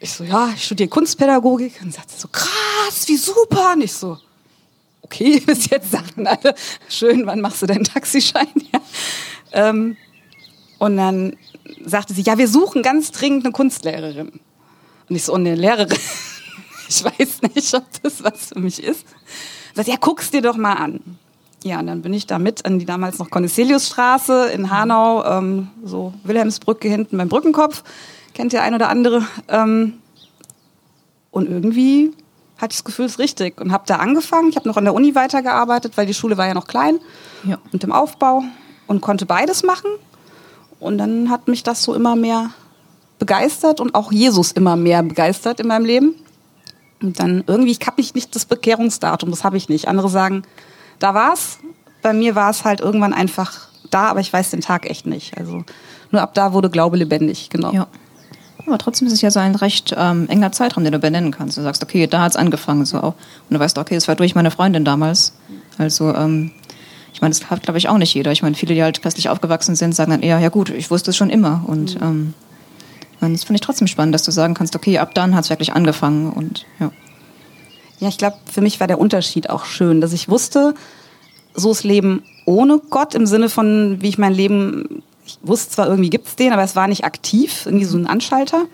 Ich 0.00 0.12
so, 0.12 0.24
ja, 0.24 0.50
ich 0.54 0.64
studiere 0.64 0.88
Kunstpädagogik. 0.88 1.80
Und 1.82 1.92
sie 1.92 1.96
sagte 1.96 2.14
so, 2.16 2.28
krass, 2.28 3.06
wie 3.06 3.16
super. 3.16 3.72
Und 3.74 3.82
ich 3.82 3.92
so, 3.92 4.18
okay, 5.04 5.40
bis 5.46 5.70
jetzt 5.70 5.90
sagten 5.90 6.26
alle, 6.26 6.54
schön, 6.88 7.26
wann 7.26 7.40
machst 7.40 7.62
du 7.62 7.66
deinen 7.66 7.84
Taxischein? 7.84 8.48
Ja. 8.72 8.80
Ähm, 9.68 9.96
und 10.78 10.96
dann 10.96 11.36
sagte 11.84 12.12
sie, 12.12 12.22
ja, 12.22 12.36
wir 12.38 12.48
suchen 12.48 12.82
ganz 12.82 13.12
dringend 13.12 13.44
eine 13.44 13.52
Kunstlehrerin. 13.52 14.32
Und 15.08 15.16
ich 15.16 15.22
so, 15.22 15.34
eine 15.34 15.54
Lehrerin, 15.54 15.96
ich 16.88 17.04
weiß 17.04 17.42
nicht, 17.54 17.72
ob 17.74 17.84
das 18.02 18.24
was 18.24 18.48
für 18.48 18.58
mich 18.58 18.82
ist. 18.82 19.06
Sagt, 19.74 19.88
ja, 19.88 19.94
guck's 20.00 20.32
dir 20.32 20.42
doch 20.42 20.56
mal 20.56 20.74
an. 20.74 21.00
Ja, 21.62 21.78
und 21.78 21.86
dann 21.86 22.02
bin 22.02 22.12
ich 22.12 22.26
da 22.26 22.38
mit 22.38 22.66
an 22.66 22.78
die 22.78 22.84
damals 22.84 23.18
noch 23.18 23.30
Corneliusstraße 23.30 24.50
in 24.50 24.70
Hanau, 24.70 25.24
ähm, 25.24 25.68
so 25.84 26.12
Wilhelmsbrücke 26.24 26.88
hinten 26.88 27.16
beim 27.16 27.28
Brückenkopf. 27.28 27.84
Kennt 28.34 28.52
ihr 28.52 28.62
ein 28.62 28.74
oder 28.74 28.88
andere. 28.88 29.26
Ähm, 29.48 29.94
und 31.30 31.48
irgendwie 31.48 32.12
hatte 32.58 32.72
ich 32.72 32.78
das 32.78 32.84
Gefühl, 32.84 33.06
es 33.06 33.12
ist 33.12 33.18
richtig. 33.18 33.60
Und 33.60 33.72
habe 33.72 33.84
da 33.86 33.96
angefangen. 33.96 34.48
Ich 34.48 34.56
habe 34.56 34.68
noch 34.68 34.76
an 34.76 34.84
der 34.84 34.94
Uni 34.94 35.14
weitergearbeitet, 35.14 35.96
weil 35.96 36.06
die 36.06 36.14
Schule 36.14 36.36
war 36.36 36.46
ja 36.46 36.54
noch 36.54 36.66
klein 36.66 36.98
ja. 37.44 37.58
und 37.72 37.82
im 37.84 37.92
Aufbau 37.92 38.42
und 38.86 39.00
konnte 39.00 39.26
beides 39.26 39.62
machen. 39.62 39.90
Und 40.80 40.98
dann 40.98 41.30
hat 41.30 41.48
mich 41.48 41.62
das 41.62 41.82
so 41.82 41.94
immer 41.94 42.16
mehr 42.16 42.50
begeistert 43.18 43.80
und 43.80 43.94
auch 43.94 44.12
Jesus 44.12 44.52
immer 44.52 44.76
mehr 44.76 45.02
begeistert 45.02 45.60
in 45.60 45.68
meinem 45.68 45.84
Leben. 45.84 46.14
Und 47.00 47.18
dann 47.20 47.44
irgendwie, 47.46 47.72
ich 47.72 47.86
habe 47.86 48.00
nicht 48.00 48.34
das 48.34 48.44
Bekehrungsdatum, 48.44 49.30
das 49.30 49.44
habe 49.44 49.56
ich 49.56 49.68
nicht. 49.68 49.88
Andere 49.88 50.08
sagen, 50.08 50.42
da 50.98 51.14
war's. 51.14 51.58
Bei 52.02 52.12
mir 52.12 52.34
war 52.34 52.50
es 52.50 52.64
halt 52.64 52.80
irgendwann 52.80 53.14
einfach 53.14 53.68
da, 53.90 54.08
aber 54.08 54.20
ich 54.20 54.32
weiß 54.32 54.50
den 54.50 54.60
Tag 54.60 54.88
echt 54.88 55.06
nicht. 55.06 55.38
Also 55.38 55.64
nur 56.10 56.22
ab 56.22 56.34
da 56.34 56.52
wurde 56.52 56.70
Glaube 56.70 56.96
lebendig, 56.96 57.50
genau. 57.50 57.72
Ja. 57.72 57.86
Aber 58.66 58.78
trotzdem 58.78 59.06
ist 59.06 59.12
es 59.12 59.20
ja 59.20 59.30
so 59.30 59.40
ein 59.40 59.54
recht 59.54 59.94
ähm, 59.96 60.28
enger 60.28 60.52
Zeitraum, 60.52 60.84
den 60.84 60.92
du 60.92 60.98
benennen 60.98 61.30
kannst. 61.30 61.56
Du 61.56 61.62
sagst, 61.62 61.82
okay, 61.82 62.06
da 62.06 62.22
hat's 62.22 62.36
angefangen, 62.36 62.84
so 62.86 62.98
auch. 62.98 63.14
Und 63.48 63.54
du 63.54 63.58
weißt, 63.58 63.76
okay, 63.78 63.94
es 63.94 64.08
war 64.08 64.14
durch 64.14 64.34
meine 64.34 64.50
Freundin 64.50 64.84
damals. 64.84 65.34
Also, 65.76 66.14
ähm, 66.14 66.50
ich 67.12 67.20
meine, 67.20 67.34
das 67.34 67.50
hat, 67.50 67.62
glaube 67.62 67.78
ich, 67.78 67.88
auch 67.88 67.98
nicht 67.98 68.14
jeder. 68.14 68.32
Ich 68.32 68.42
meine, 68.42 68.54
viele, 68.54 68.74
die 68.74 68.82
halt 68.82 69.02
christlich 69.02 69.28
aufgewachsen 69.28 69.76
sind, 69.76 69.94
sagen 69.94 70.10
dann 70.10 70.22
eher, 70.22 70.38
ja 70.38 70.48
gut, 70.48 70.70
ich 70.70 70.90
wusste 70.90 71.10
es 71.10 71.16
schon 71.16 71.30
immer. 71.30 71.64
Und, 71.66 72.00
mhm. 72.00 72.06
ähm, 72.06 72.34
und 73.20 73.32
das 73.34 73.44
finde 73.44 73.56
ich 73.56 73.60
trotzdem 73.60 73.86
spannend, 73.86 74.14
dass 74.14 74.22
du 74.22 74.30
sagen 74.30 74.54
kannst, 74.54 74.74
okay, 74.74 74.98
ab 74.98 75.14
dann 75.14 75.34
hat's 75.34 75.50
wirklich 75.50 75.72
angefangen. 75.72 76.32
Und 76.32 76.64
ja. 76.80 76.90
Ja, 78.00 78.08
ich 78.08 78.18
glaube, 78.18 78.36
für 78.50 78.60
mich 78.60 78.80
war 78.80 78.86
der 78.86 78.98
Unterschied 78.98 79.50
auch 79.50 79.64
schön, 79.64 80.00
dass 80.00 80.12
ich 80.12 80.28
wusste, 80.28 80.74
so 81.54 81.70
ist 81.70 81.84
Leben 81.84 82.22
ohne 82.46 82.80
Gott 82.90 83.14
im 83.14 83.26
Sinne 83.26 83.48
von, 83.48 83.98
wie 84.00 84.08
ich 84.08 84.18
mein 84.18 84.34
Leben, 84.34 85.02
ich 85.26 85.38
wusste 85.42 85.70
zwar 85.70 85.88
irgendwie 85.88 86.10
gibt's 86.10 86.36
den, 86.36 86.52
aber 86.52 86.62
es 86.62 86.76
war 86.76 86.88
nicht 86.88 87.04
aktiv, 87.04 87.66
irgendwie 87.66 87.84
so 87.84 87.96
ein 87.96 88.06
Anschalter. 88.06 88.66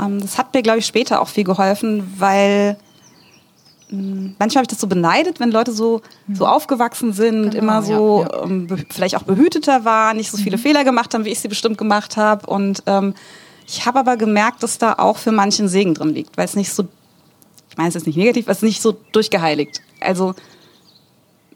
Ähm, 0.00 0.20
das 0.20 0.38
hat 0.38 0.54
mir, 0.54 0.62
glaube 0.62 0.78
ich, 0.78 0.86
später 0.86 1.20
auch 1.20 1.28
viel 1.28 1.44
geholfen, 1.44 2.12
weil 2.18 2.76
hm, 3.88 4.34
manchmal 4.38 4.60
habe 4.60 4.64
ich 4.64 4.68
das 4.68 4.80
so 4.80 4.86
beneidet, 4.86 5.40
wenn 5.40 5.50
Leute 5.50 5.72
so, 5.72 6.02
so 6.32 6.46
aufgewachsen 6.46 7.12
sind, 7.12 7.50
genau, 7.50 7.58
immer 7.58 7.82
so 7.82 8.22
ja, 8.22 8.36
ja. 8.38 8.44
Ähm, 8.44 8.66
vielleicht 8.90 9.16
auch 9.16 9.22
behüteter 9.22 9.84
waren, 9.84 10.16
nicht 10.16 10.30
so 10.30 10.36
viele 10.36 10.56
mhm. 10.56 10.62
Fehler 10.62 10.84
gemacht 10.84 11.14
haben, 11.14 11.24
wie 11.24 11.30
ich 11.30 11.40
sie 11.40 11.48
bestimmt 11.48 11.78
gemacht 11.78 12.16
habe. 12.16 12.46
Und 12.46 12.82
ähm, 12.86 13.14
ich 13.66 13.86
habe 13.86 13.98
aber 13.98 14.16
gemerkt, 14.16 14.62
dass 14.62 14.78
da 14.78 14.94
auch 14.94 15.18
für 15.18 15.32
manchen 15.32 15.68
Segen 15.68 15.94
drin 15.94 16.10
liegt, 16.10 16.36
weil 16.36 16.44
es 16.44 16.56
nicht 16.56 16.72
so, 16.72 16.84
ich 17.70 17.76
meine, 17.76 17.88
es 17.88 17.94
ist 17.94 18.06
nicht 18.06 18.16
negativ, 18.16 18.48
es 18.48 18.58
ist 18.58 18.62
nicht 18.62 18.82
so 18.82 18.96
durchgeheiligt. 19.12 19.80
Also 20.00 20.34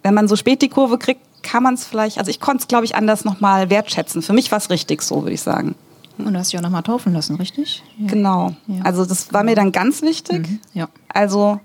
wenn 0.03 0.15
man 0.15 0.29
so 0.29 0.37
spät 0.37 0.63
die 0.63 0.69
Kurve 0.69 0.99
kriegt, 0.99 1.21
kann 1.43 1.63
man 1.63 1.75
es 1.75 1.85
vielleicht, 1.85 2.19
also 2.19 2.31
ich 2.31 2.41
konnte 2.41 2.63
es, 2.63 2.69
glaube 2.69 2.85
ich, 2.85 2.95
anders 2.95 3.25
nochmal 3.25 3.71
wertschätzen. 3.71 4.23
Für 4.23 4.33
mich 4.33 4.51
war 4.51 4.59
es 4.59 4.71
richtig 4.71 5.03
so, 5.03 5.23
würde 5.23 5.35
ich 5.35 5.43
sagen. 5.43 5.75
Und 6.19 6.33
du 6.33 6.39
hast 6.39 6.53
dich 6.53 6.59
auch 6.59 6.63
nochmal 6.63 6.83
taufen 6.83 7.13
lassen, 7.13 7.37
richtig? 7.37 7.83
Ja. 7.99 8.09
Genau. 8.09 8.55
Ja. 8.67 8.83
Also 8.83 9.05
das 9.05 9.33
war 9.33 9.45
mir 9.45 9.55
dann 9.55 9.71
ganz 9.71 10.03
wichtig. 10.03 10.49
Mhm. 10.49 10.61
Ja. 10.75 10.89
Also 11.09 11.61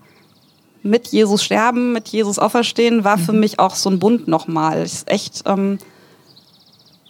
mit 0.84 1.08
Jesus 1.08 1.44
sterben, 1.44 1.94
mit 1.94 2.10
Jesus 2.10 2.38
auferstehen, 2.38 3.04
war 3.04 3.18
mhm. 3.18 3.22
für 3.22 3.34
mich 3.34 3.60
auch 3.60 3.76
so 3.76 3.90
ein 3.90 4.00
Bund 4.00 4.28
nochmal. 4.28 4.84
Ist 4.84 5.10
echt, 5.10 5.44
ähm, 5.46 5.80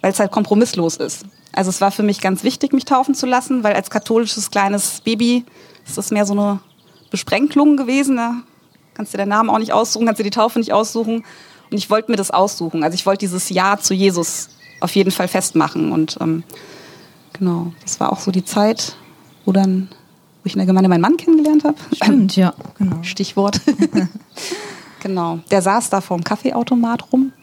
weil 0.02 0.12
es 0.12 0.20
halt 0.20 0.32
kompromisslos 0.32 0.98
ist. 0.98 1.26
Also 1.52 1.70
es 1.70 1.82
war 1.82 1.92
für 1.92 2.04
mich 2.04 2.22
ganz 2.22 2.44
wichtig, 2.44 2.72
mich 2.74 2.86
taufen 2.86 3.14
zu 3.14 3.26
lassen, 3.26 3.64
weil 3.64 3.74
als 3.74 3.90
katholisches 3.90 4.50
kleines 4.50 5.02
Baby 5.02 5.44
ist 5.86 5.98
das 5.98 6.12
mehr 6.12 6.26
so 6.26 6.34
eine 6.34 6.60
Besprenkelung 7.12 7.78
gewesen. 7.78 8.16
Ne? 8.16 8.44
Kannst 8.94 9.14
dir 9.14 9.18
den 9.18 9.30
Namen 9.30 9.50
auch 9.50 9.60
nicht 9.60 9.74
aussuchen, 9.74 10.06
kannst 10.06 10.20
dir 10.20 10.24
die 10.24 10.30
Taufe 10.30 10.60
nicht 10.60 10.72
aussuchen. 10.72 11.24
Und 11.74 11.80
ich 11.80 11.90
wollte 11.90 12.12
mir 12.12 12.18
das 12.18 12.30
aussuchen. 12.30 12.84
Also 12.84 12.94
ich 12.94 13.08
wollte 13.08 13.22
dieses 13.22 13.50
Ja 13.50 13.80
zu 13.80 13.96
Jesus 13.96 14.50
auf 14.80 14.96
jeden 14.96 15.10
Fall 15.10 15.28
festmachen. 15.28 15.92
Und 15.92 16.20
ähm, 16.22 16.44
genau, 17.34 17.74
das 17.82 18.00
war 18.00 18.14
auch 18.14 18.20
so 18.20 18.30
die 18.30 18.46
Zeit, 18.46 18.96
wo 19.44 19.52
dann, 19.54 19.90
wo 19.90 20.46
ich 20.46 20.54
in 20.54 20.60
der 20.60 20.68
Gemeinde 20.68 20.88
meinen 20.88 21.02
Mann 21.02 21.18
kennengelernt 21.18 21.64
habe. 21.64 21.78
Stimmt, 21.96 22.36
ja, 22.36 22.54
genau. 22.78 23.02
Stichwort. 23.02 23.60
genau. 25.02 25.40
Der 25.50 25.64
saß 25.64 25.90
da 25.90 26.00
vorm 26.00 26.24
Kaffeeautomat 26.24 27.12
rum. 27.12 27.34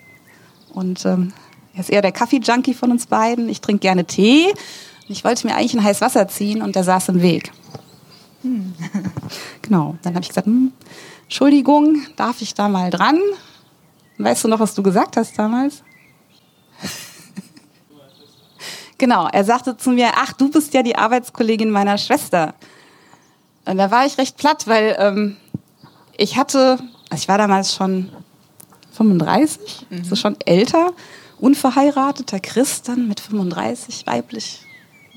Und 0.75 1.05
ähm, 1.07 1.33
er 1.75 1.81
ist 1.81 1.91
eher 1.91 2.01
der 2.01 2.13
Kaffee-Junkie 2.13 2.75
von 2.75 2.93
uns 2.93 3.07
beiden. 3.07 3.49
Ich 3.49 3.61
trinke 3.61 3.81
gerne 3.81 4.05
Tee. 4.05 4.47
Und 4.47 5.11
ich 5.11 5.25
wollte 5.25 5.45
mir 5.49 5.57
eigentlich 5.57 5.75
ein 5.75 5.83
heißes 5.83 6.03
Wasser 6.03 6.29
ziehen 6.29 6.63
und 6.63 6.77
der 6.77 6.85
saß 6.85 7.09
im 7.09 7.21
Weg. 7.21 7.51
Hm. 8.43 8.75
genau. 9.63 9.97
Dann 10.03 10.15
habe 10.15 10.23
ich 10.23 10.29
gesagt, 10.29 10.47
hm, 10.47 10.71
Entschuldigung, 11.25 12.03
darf 12.15 12.43
ich 12.43 12.55
da 12.55 12.69
mal 12.69 12.91
dran? 12.91 13.19
Weißt 14.23 14.45
du 14.45 14.49
noch, 14.49 14.61
was 14.61 14.75
du 14.75 14.83
gesagt 14.83 15.17
hast 15.17 15.39
damals? 15.39 15.83
genau, 18.99 19.29
er 19.29 19.45
sagte 19.45 19.77
zu 19.77 19.91
mir, 19.91 20.11
ach, 20.17 20.35
du 20.35 20.51
bist 20.51 20.75
ja 20.75 20.83
die 20.83 20.97
Arbeitskollegin 20.97 21.71
meiner 21.71 21.97
Schwester. 21.97 22.55
Und 23.65 23.79
da 23.79 23.91
war 23.91 24.05
ich 24.05 24.19
recht 24.19 24.37
platt, 24.37 24.67
weil 24.67 24.97
ähm, 24.99 25.37
ich 26.17 26.37
hatte, 26.37 26.79
also 27.09 27.23
ich 27.23 27.29
war 27.29 27.39
damals 27.39 27.75
schon 27.75 28.11
35, 28.93 29.87
mhm. 29.89 29.99
also 29.99 30.17
schon 30.17 30.37
älter, 30.45 30.93
unverheirateter 31.39 32.41
Christ 32.41 32.89
dann 32.89 33.09
mit 33.09 33.21
35, 33.21 34.07
weiblich 34.07 34.61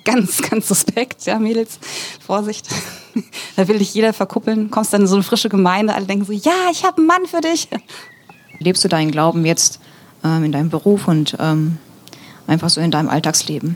ganz, 0.05 0.41
ganz 0.41 0.67
suspekt, 0.67 1.25
ja, 1.25 1.39
Mädels, 1.39 1.79
Vorsicht. 2.25 2.67
da 3.55 3.67
will 3.67 3.79
dich 3.79 3.93
jeder 3.93 4.13
verkuppeln, 4.13 4.71
kommst 4.71 4.93
dann 4.93 5.01
in 5.01 5.07
so 5.07 5.15
eine 5.15 5.23
frische 5.23 5.49
Gemeinde, 5.49 5.93
alle 5.93 6.05
denken 6.05 6.25
so, 6.25 6.33
ja, 6.33 6.69
ich 6.71 6.85
habe 6.85 6.97
einen 6.97 7.07
Mann 7.07 7.25
für 7.25 7.41
dich. 7.41 7.67
Lebst 8.59 8.83
du 8.83 8.87
deinen 8.87 9.11
Glauben 9.11 9.45
jetzt 9.45 9.79
ähm, 10.23 10.43
in 10.43 10.51
deinem 10.51 10.69
Beruf 10.69 11.07
und 11.07 11.35
ähm, 11.39 11.77
einfach 12.47 12.69
so 12.69 12.81
in 12.81 12.91
deinem 12.91 13.09
Alltagsleben? 13.09 13.75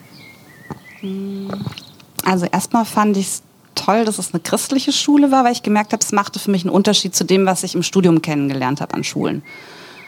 Also 2.24 2.46
erstmal 2.46 2.86
fand 2.86 3.18
ich 3.18 3.28
es 3.28 3.44
toll, 3.76 4.06
dass 4.06 4.18
es 4.18 4.34
eine 4.34 4.42
christliche 4.42 4.92
Schule 4.92 5.32
war, 5.32 5.44
weil 5.44 5.52
ich 5.52 5.64
gemerkt 5.64 5.94
habe, 5.94 6.04
es 6.04 6.12
machte 6.12 6.40
für 6.40 6.52
mich 6.52 6.64
einen 6.64 6.74
Unterschied 6.74 7.16
zu 7.16 7.24
dem, 7.24 7.46
was 7.46 7.64
ich 7.64 7.76
im 7.76 7.84
Studium 7.84 8.22
kennengelernt 8.22 8.82
habe 8.82 8.94
an 8.96 9.04
Schulen. 9.04 9.44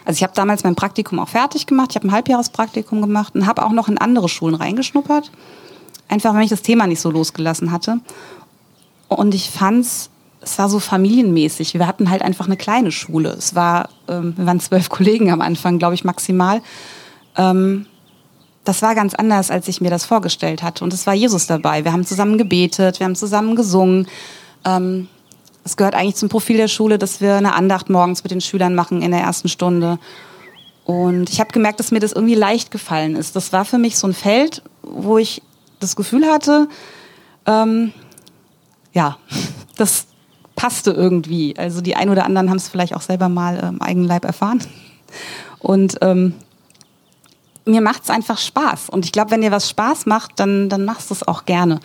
Also 0.05 0.17
ich 0.17 0.23
habe 0.23 0.33
damals 0.33 0.63
mein 0.63 0.75
Praktikum 0.75 1.19
auch 1.19 1.29
fertig 1.29 1.67
gemacht, 1.67 1.91
ich 1.91 1.95
habe 1.95 2.07
ein 2.07 2.11
Halbjahrespraktikum 2.11 3.01
gemacht 3.01 3.35
und 3.35 3.45
habe 3.45 3.63
auch 3.63 3.71
noch 3.71 3.87
in 3.87 3.97
andere 3.97 4.27
Schulen 4.27 4.55
reingeschnuppert 4.55 5.29
Einfach, 6.09 6.33
weil 6.33 6.43
ich 6.43 6.49
das 6.49 6.63
Thema 6.63 6.87
nicht 6.87 6.99
so 6.99 7.11
losgelassen 7.11 7.71
hatte. 7.71 8.01
Und 9.07 9.35
ich 9.35 9.51
fand's, 9.51 10.09
es 10.41 10.57
war 10.57 10.69
so 10.69 10.79
familienmäßig. 10.79 11.73
Wir 11.73 11.87
hatten 11.87 12.09
halt 12.09 12.21
einfach 12.21 12.45
eine 12.45 12.57
kleine 12.57 12.91
Schule. 12.91 13.29
Es 13.29 13.55
war, 13.55 13.89
ähm, 14.07 14.33
wir 14.37 14.45
waren 14.45 14.59
zwölf 14.59 14.89
Kollegen 14.89 15.31
am 15.31 15.41
Anfang, 15.41 15.79
glaube 15.79 15.95
ich, 15.95 16.03
maximal. 16.03 16.61
Ähm, 17.37 17.85
das 18.63 18.81
war 18.81 18.95
ganz 18.95 19.15
anders, 19.15 19.51
als 19.51 19.67
ich 19.67 19.81
mir 19.81 19.89
das 19.89 20.05
vorgestellt 20.05 20.63
hatte. 20.63 20.83
Und 20.83 20.93
es 20.93 21.07
war 21.07 21.13
Jesus 21.13 21.47
dabei. 21.47 21.83
Wir 21.83 21.93
haben 21.93 22.05
zusammen 22.05 22.37
gebetet, 22.37 22.99
wir 22.99 23.05
haben 23.05 23.15
zusammen 23.15 23.55
gesungen. 23.55 24.07
Ähm, 24.65 25.07
es 25.63 25.75
gehört 25.77 25.95
eigentlich 25.95 26.15
zum 26.15 26.29
Profil 26.29 26.57
der 26.57 26.67
Schule, 26.67 26.97
dass 26.97 27.21
wir 27.21 27.35
eine 27.35 27.53
Andacht 27.53 27.89
morgens 27.89 28.23
mit 28.23 28.31
den 28.31 28.41
Schülern 28.41 28.75
machen 28.75 29.01
in 29.01 29.11
der 29.11 29.21
ersten 29.21 29.49
Stunde. 29.49 29.99
Und 30.85 31.29
ich 31.29 31.39
habe 31.39 31.51
gemerkt, 31.51 31.79
dass 31.79 31.91
mir 31.91 31.99
das 31.99 32.13
irgendwie 32.13 32.35
leicht 32.35 32.71
gefallen 32.71 33.15
ist. 33.15 33.35
Das 33.35 33.53
war 33.53 33.65
für 33.65 33.77
mich 33.77 33.97
so 33.97 34.07
ein 34.07 34.13
Feld, 34.13 34.63
wo 34.81 35.17
ich 35.17 35.41
das 35.79 35.95
Gefühl 35.95 36.25
hatte, 36.25 36.67
ähm, 37.45 37.93
ja, 38.93 39.17
das 39.77 40.07
passte 40.59 40.91
irgendwie. 40.91 41.55
Also 41.57 41.79
die 41.79 41.95
ein 41.95 42.09
oder 42.09 42.25
anderen 42.25 42.49
haben 42.49 42.57
es 42.57 42.67
vielleicht 42.67 42.93
auch 42.93 43.01
selber 43.01 43.29
mal 43.29 43.57
im 43.57 43.75
ähm, 43.75 43.81
eigenen 43.81 44.07
Leib 44.09 44.25
erfahren. 44.25 44.59
Und 45.59 45.99
ähm, 46.01 46.33
mir 47.63 47.79
macht 47.79 48.03
es 48.03 48.09
einfach 48.09 48.37
Spaß. 48.37 48.89
Und 48.89 49.05
ich 49.05 49.13
glaube, 49.13 49.31
wenn 49.31 49.39
dir 49.39 49.51
was 49.51 49.69
Spaß 49.69 50.05
macht, 50.05 50.31
dann, 50.35 50.67
dann 50.67 50.83
machst 50.83 51.11
du 51.11 51.13
es 51.13 51.25
auch 51.25 51.45
gerne. 51.45 51.79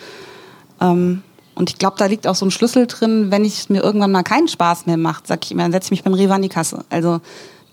Ähm, 0.81 1.23
und 1.55 1.69
ich 1.69 1.77
glaube, 1.77 1.95
da 1.97 2.07
liegt 2.07 2.27
auch 2.27 2.35
so 2.35 2.45
ein 2.45 2.51
Schlüssel 2.51 2.85
drin, 2.85 3.31
wenn 3.31 3.45
ich 3.45 3.69
mir 3.69 3.81
irgendwann 3.81 4.11
mal 4.11 4.23
keinen 4.23 4.49
Spaß 4.49 4.87
mehr 4.87 4.97
macht, 4.97 5.25
sag 5.25 5.45
ich 5.45 5.51
immer, 5.51 5.63
dann 5.63 5.71
setze 5.71 5.85
ich 5.85 5.91
mich 5.91 6.03
beim 6.03 6.13
Rewe 6.13 6.33
an 6.33 6.41
die 6.41 6.49
Kasse. 6.49 6.83
Also 6.89 7.21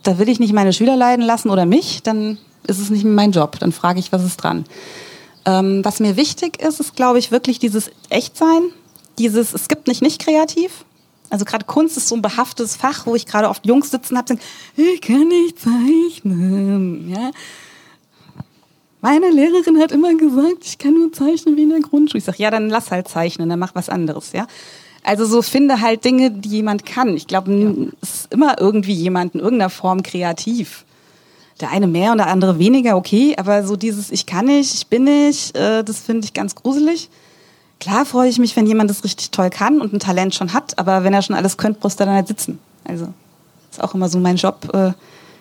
da 0.04 0.18
will 0.18 0.28
ich 0.28 0.38
nicht 0.38 0.52
meine 0.52 0.73
Schüler 0.73 0.94
leiden 0.94 1.25
lassen 1.25 1.50
oder 1.50 1.66
mich, 1.66 2.04
dann 2.04 2.38
ist 2.64 2.78
es 2.78 2.90
nicht 2.90 3.02
mehr 3.02 3.12
mein 3.12 3.32
Job. 3.32 3.59
Dann 3.59 3.73
frage 3.73 3.99
ich, 3.99 4.12
was 4.12 4.23
ist 4.23 4.37
dran. 4.37 4.66
Ähm, 5.47 5.85
was 5.85 5.99
mir 5.99 6.16
wichtig 6.16 6.62
ist, 6.62 6.78
ist, 6.78 6.94
glaube 6.94 7.18
ich, 7.18 7.32
wirklich 7.32 7.59
dieses 7.59 7.90
Echtsein. 8.09 8.71
Dieses, 9.18 9.52
es 9.52 9.66
gibt 9.66 9.88
nicht 9.88 10.00
nicht 10.00 10.25
kreativ. 10.25 10.85
Also 11.32 11.46
gerade 11.46 11.64
Kunst 11.64 11.96
ist 11.96 12.08
so 12.08 12.14
ein 12.14 12.20
behaftetes 12.20 12.76
Fach, 12.76 13.06
wo 13.06 13.14
ich 13.14 13.24
gerade 13.24 13.48
oft 13.48 13.64
Jungs 13.64 13.90
sitzen 13.90 14.18
habe, 14.18 14.28
sagen, 14.28 14.40
ich 14.76 15.00
kann 15.00 15.28
nicht 15.28 15.58
zeichnen. 15.58 17.08
Ja? 17.08 17.30
Meine 19.00 19.30
Lehrerin 19.30 19.80
hat 19.80 19.92
immer 19.92 20.14
gesagt, 20.14 20.64
ich 20.64 20.76
kann 20.76 20.92
nur 20.92 21.10
zeichnen 21.10 21.56
wie 21.56 21.62
in 21.62 21.70
der 21.70 21.80
Grundschule. 21.80 22.18
Ich 22.18 22.24
sage, 22.24 22.42
ja, 22.42 22.50
dann 22.50 22.68
lass 22.68 22.90
halt 22.90 23.08
zeichnen, 23.08 23.48
dann 23.48 23.58
mach 23.58 23.74
was 23.74 23.88
anderes. 23.88 24.32
Ja? 24.32 24.46
Also 25.04 25.24
so 25.24 25.40
finde 25.40 25.80
halt 25.80 26.04
Dinge, 26.04 26.30
die 26.30 26.50
jemand 26.50 26.84
kann. 26.84 27.16
Ich 27.16 27.26
glaube, 27.26 27.50
ja. 27.50 27.70
es 28.02 28.14
ist 28.14 28.32
immer 28.34 28.60
irgendwie 28.60 28.92
jemand 28.92 29.34
in 29.34 29.40
irgendeiner 29.40 29.70
Form 29.70 30.02
kreativ 30.02 30.84
der 31.62 31.70
eine 31.70 31.86
mehr 31.86 32.12
und 32.12 32.18
der 32.18 32.26
andere 32.26 32.58
weniger, 32.58 32.96
okay, 32.96 33.34
aber 33.38 33.64
so 33.64 33.76
dieses 33.76 34.10
Ich 34.10 34.26
kann 34.26 34.46
nicht, 34.46 34.74
ich 34.74 34.86
bin 34.88 35.04
nicht, 35.04 35.56
äh, 35.56 35.84
das 35.84 36.00
finde 36.00 36.24
ich 36.24 36.34
ganz 36.34 36.54
gruselig. 36.54 37.08
Klar 37.82 38.06
freue 38.06 38.28
ich 38.28 38.38
mich, 38.38 38.54
wenn 38.54 38.68
jemand 38.68 38.90
das 38.90 39.02
richtig 39.02 39.32
toll 39.32 39.50
kann 39.50 39.80
und 39.80 39.92
ein 39.92 39.98
Talent 39.98 40.36
schon 40.36 40.52
hat, 40.52 40.78
aber 40.78 41.02
wenn 41.02 41.12
er 41.12 41.20
schon 41.20 41.34
alles 41.34 41.56
könnte, 41.56 41.80
brauchst 41.80 41.98
du 41.98 42.04
dann 42.04 42.14
halt 42.14 42.28
sitzen. 42.28 42.60
Also 42.84 43.12
ist 43.72 43.82
auch 43.82 43.92
immer 43.92 44.08
so 44.08 44.20
mein 44.20 44.36
Job. 44.36 44.72
Äh, 44.72 44.92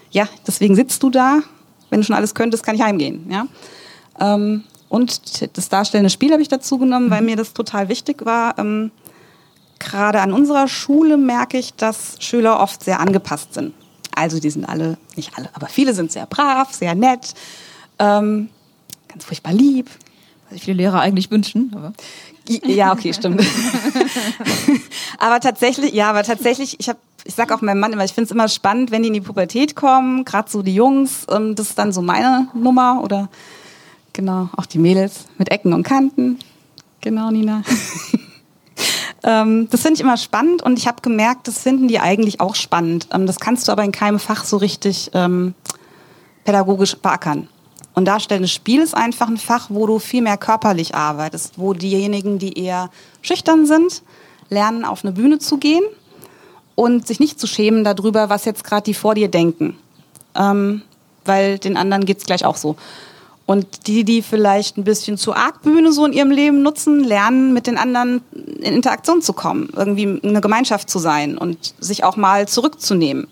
ja, 0.10 0.28
deswegen 0.48 0.76
sitzt 0.76 1.04
du 1.04 1.12
da. 1.12 1.42
Wenn 1.92 2.02
du 2.02 2.08
schon 2.08 2.16
alles 2.16 2.34
könntest, 2.34 2.64
kann 2.64 2.74
ich 2.74 2.82
heimgehen. 2.82 3.30
Ja? 3.30 3.46
Ähm, 4.20 4.64
und 4.90 5.56
das 5.56 5.70
darstellende 5.70 6.10
Spiel 6.10 6.32
habe 6.32 6.42
ich 6.42 6.48
dazu 6.48 6.80
genommen, 6.80 7.12
weil 7.12 7.22
mhm. 7.22 7.28
mir 7.28 7.36
das 7.36 7.54
total 7.54 7.90
wichtig 7.90 8.26
war. 8.26 8.58
Ähm, 8.58 8.90
Gerade 9.78 10.22
an 10.22 10.34
unserer 10.34 10.68
Schule 10.68 11.18
merke 11.18 11.60
ich, 11.60 11.76
dass 11.76 12.16
Schüler 12.22 12.60
oft 12.60 12.84
sehr 12.84 13.02
angepasst 13.02 13.54
sind. 13.54 13.76
Also 14.16 14.40
die 14.40 14.50
sind 14.50 14.66
alle, 14.66 14.98
nicht 15.16 15.38
alle, 15.38 15.52
aber 15.54 15.68
viele 15.68 15.94
sind 15.94 16.12
sehr 16.12 16.26
brav, 16.26 16.74
sehr 16.74 16.96
nett, 16.96 17.36
ähm, 18.00 18.50
ganz 19.08 19.26
furchtbar 19.26 19.54
lieb. 19.54 19.92
sich 20.50 20.64
viele 20.64 20.78
Lehrer 20.78 21.02
eigentlich 21.02 21.30
wünschen. 21.30 21.72
Aber. 21.76 21.94
Ja, 22.48 22.92
okay, 22.92 23.14
stimmt. 23.14 23.44
aber 25.18 25.40
tatsächlich, 25.40 25.94
ja, 25.94 26.10
aber 26.10 26.24
tatsächlich, 26.24 26.80
ich 26.80 26.90
habe, 26.90 27.00
ich 27.24 27.36
sag 27.36 27.52
auch 27.52 27.62
meinem 27.62 27.80
Mann 27.80 27.94
immer, 27.94 28.04
ich 28.04 28.14
finde 28.14 28.26
es 28.26 28.32
immer 28.32 28.48
spannend, 28.50 28.92
wenn 28.92 29.04
die 29.04 29.10
in 29.10 29.14
die 29.14 29.22
Pubertät 29.22 29.76
kommen, 29.76 30.26
gerade 30.26 30.50
so 30.50 30.62
die 30.62 30.74
Jungs, 30.74 31.28
das 31.28 31.70
ist 31.70 31.78
dann 31.78 31.92
so 31.92 32.02
meine 32.02 32.48
Nummer 32.54 33.02
oder 33.04 33.30
genau, 34.14 34.50
auch 34.58 34.66
die 34.66 34.80
Mädels 34.80 35.28
mit 35.38 35.50
Ecken 35.50 35.74
und 35.74 35.84
Kanten. 35.84 36.40
Genau, 37.02 37.32
Nina. 37.32 37.64
ähm, 39.24 39.68
das 39.70 39.82
finde 39.82 39.96
ich 39.96 40.02
immer 40.02 40.18
spannend 40.18 40.62
und 40.62 40.78
ich 40.78 40.88
habe 40.88 41.02
gemerkt, 41.02 41.48
das 41.48 41.60
finden 41.60 41.88
die 41.88 42.00
eigentlich 42.00 42.40
auch 42.40 42.56
spannend. 42.56 43.08
Ähm, 43.12 43.26
das 43.26 43.40
kannst 43.40 43.68
du 43.68 43.72
aber 43.72 43.84
in 43.84 43.92
keinem 43.92 44.20
Fach 44.20 44.46
so 44.46 44.58
richtig 44.58 45.12
ähm, 45.14 45.54
pädagogisch 46.44 46.96
beackern. 46.98 47.48
Und 47.94 48.06
darstellendes 48.06 48.52
Spiel 48.52 48.82
ist 48.82 48.96
einfach 48.96 49.28
ein 49.28 49.38
Fach, 49.38 49.68
wo 49.70 49.86
du 49.86 50.00
viel 50.00 50.22
mehr 50.22 50.38
körperlich 50.38 50.96
arbeitest, 50.96 51.58
wo 51.58 51.74
diejenigen, 51.74 52.40
die 52.40 52.58
eher 52.58 52.90
schüchtern 53.22 53.66
sind, 53.66 54.02
lernen, 54.50 54.86
auf 54.86 55.04
eine 55.04 55.14
Bühne 55.14 55.40
zu 55.40 55.58
gehen 55.58 55.84
und 56.76 57.06
sich 57.06 57.20
nicht 57.20 57.40
zu 57.40 57.48
schämen 57.48 57.84
darüber, 57.84 58.30
was 58.30 58.46
jetzt 58.46 58.64
gerade 58.64 58.84
die 58.84 58.94
vor 58.94 59.16
dir 59.16 59.28
denken. 59.28 59.78
Ähm, 60.36 60.84
weil 61.26 61.60
den 61.60 61.78
anderen 61.78 62.06
geht's 62.06 62.26
gleich 62.26 62.46
auch 62.46 62.56
so. 62.56 62.78
Und 63.46 63.88
die, 63.88 64.06
die 64.06 64.22
vielleicht 64.22 64.78
ein 64.78 64.86
bisschen 64.86 65.18
zu 65.18 65.34
arg 65.34 65.62
Bühne 65.62 65.92
so 65.92 66.06
in 66.06 66.14
ihrem 66.14 66.32
Leben 66.32 66.62
nutzen, 66.62 67.04
lernen, 67.04 67.54
mit 67.54 67.68
den 67.68 67.78
anderen 67.78 68.22
in 68.34 68.74
Interaktion 68.74 69.22
zu 69.22 69.34
kommen, 69.34 69.70
irgendwie 69.76 70.22
eine 70.24 70.40
Gemeinschaft 70.40 70.90
zu 70.90 71.00
sein 71.00 71.38
und 71.38 71.74
sich 71.80 72.06
auch 72.06 72.16
mal 72.16 72.48
zurückzunehmen. 72.48 73.28